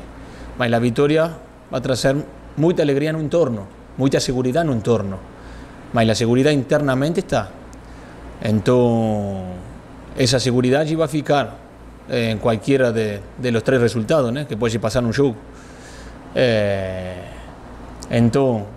Mas 0.58 0.72
a 0.72 0.80
vitória 0.80 1.36
vai 1.70 1.82
trazer 1.82 2.16
muita 2.58 2.84
alegria 2.84 3.12
no 3.12 3.20
entorno, 3.20 3.68
muita 3.98 4.20
segurança 4.20 4.64
no 4.64 4.74
entorno. 4.74 5.18
Mas 5.94 6.10
a 6.10 6.16
segurança 6.16 6.52
internamente 6.52 7.22
está. 7.22 7.50
Então, 8.44 9.54
essa 10.18 10.40
segurança 10.40 10.96
vai 10.96 11.08
ficar 11.08 11.58
en 12.10 12.38
cualquiera 12.38 12.92
de, 12.92 13.20
de 13.38 13.52
los 13.52 13.64
tres 13.64 13.82
resultados 13.82 14.32
¿no? 14.32 14.46
que 14.48 14.58
puede 14.58 14.80
pasar 14.80 15.04
un 15.04 15.14
jogo. 15.14 15.36
Eh, 16.36 17.16
entonces, 18.10 18.68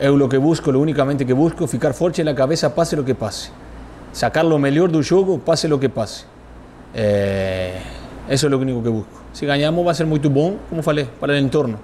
eu 0.00 0.16
lo 0.16 0.28
que 0.28 0.38
busco, 0.38 0.72
lo 0.72 0.80
únicamente 0.80 1.24
que 1.24 1.32
busco, 1.32 1.66
ficar 1.66 1.94
forte 1.94 2.22
na 2.24 2.34
cabeça, 2.34 2.74
pase 2.74 2.96
lo 2.96 3.04
que 3.04 3.14
pase. 3.14 3.50
Sacar 4.12 4.44
lo 4.44 4.58
melhor 4.58 4.90
do 4.90 5.02
jogo, 5.02 5.38
pase 5.38 5.68
lo 5.68 5.78
que 5.78 5.88
pase. 5.88 6.24
Eh, 6.94 7.74
eso 8.28 8.46
es 8.46 8.50
lo 8.50 8.58
único 8.58 8.82
que 8.82 8.88
busco. 8.88 9.10
Si 9.32 9.46
ganhamos, 9.46 9.86
va 9.86 9.92
a 9.92 9.94
ser 9.94 10.06
muito 10.06 10.30
bom, 10.30 10.56
como 10.68 10.82
falei, 10.82 11.08
para 11.18 11.32
o 11.32 11.36
entorno. 11.36 11.78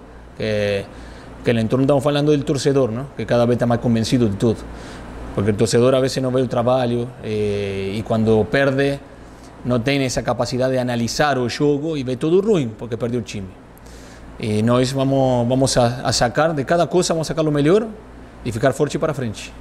Que 1.44 1.50
el 1.50 1.58
entorno 1.58 1.84
estamos 1.84 2.04
falando 2.04 2.32
del 2.32 2.44
torcedor, 2.44 2.92
¿no? 2.92 3.14
que 3.16 3.26
cada 3.26 3.46
vez 3.46 3.54
está 3.54 3.66
más 3.66 3.78
convencido 3.78 4.28
de 4.28 4.36
todo. 4.36 4.56
Porque 5.34 5.50
el 5.50 5.56
torcedor 5.56 5.94
a 5.94 6.00
veces 6.00 6.22
no 6.22 6.30
ve 6.30 6.40
el 6.40 6.48
trabalho 6.48 7.06
eh, 7.22 7.94
y 7.96 8.02
cuando 8.02 8.44
perde 8.50 9.00
não 9.64 9.78
tem 9.78 10.02
essa 10.02 10.22
capacidade 10.22 10.72
de 10.72 10.78
analisar 10.78 11.38
o 11.38 11.48
jogo 11.48 11.96
e 11.96 12.02
vê 12.02 12.16
tudo 12.16 12.40
ruim 12.40 12.68
porque 12.78 12.96
perdeu 12.96 13.20
o 13.20 13.22
time. 13.22 13.48
E 14.38 14.62
nós 14.62 14.90
vamos, 14.90 15.46
vamos 15.46 15.76
a, 15.76 16.00
a 16.02 16.12
sacar 16.12 16.54
de 16.54 16.64
cada 16.64 16.86
coisa, 16.86 17.12
vamos 17.12 17.26
a 17.26 17.28
sacar 17.28 17.46
o 17.46 17.52
melhor 17.52 17.86
e 18.44 18.50
ficar 18.50 18.72
forte 18.72 18.98
para 18.98 19.12
frente. 19.12 19.52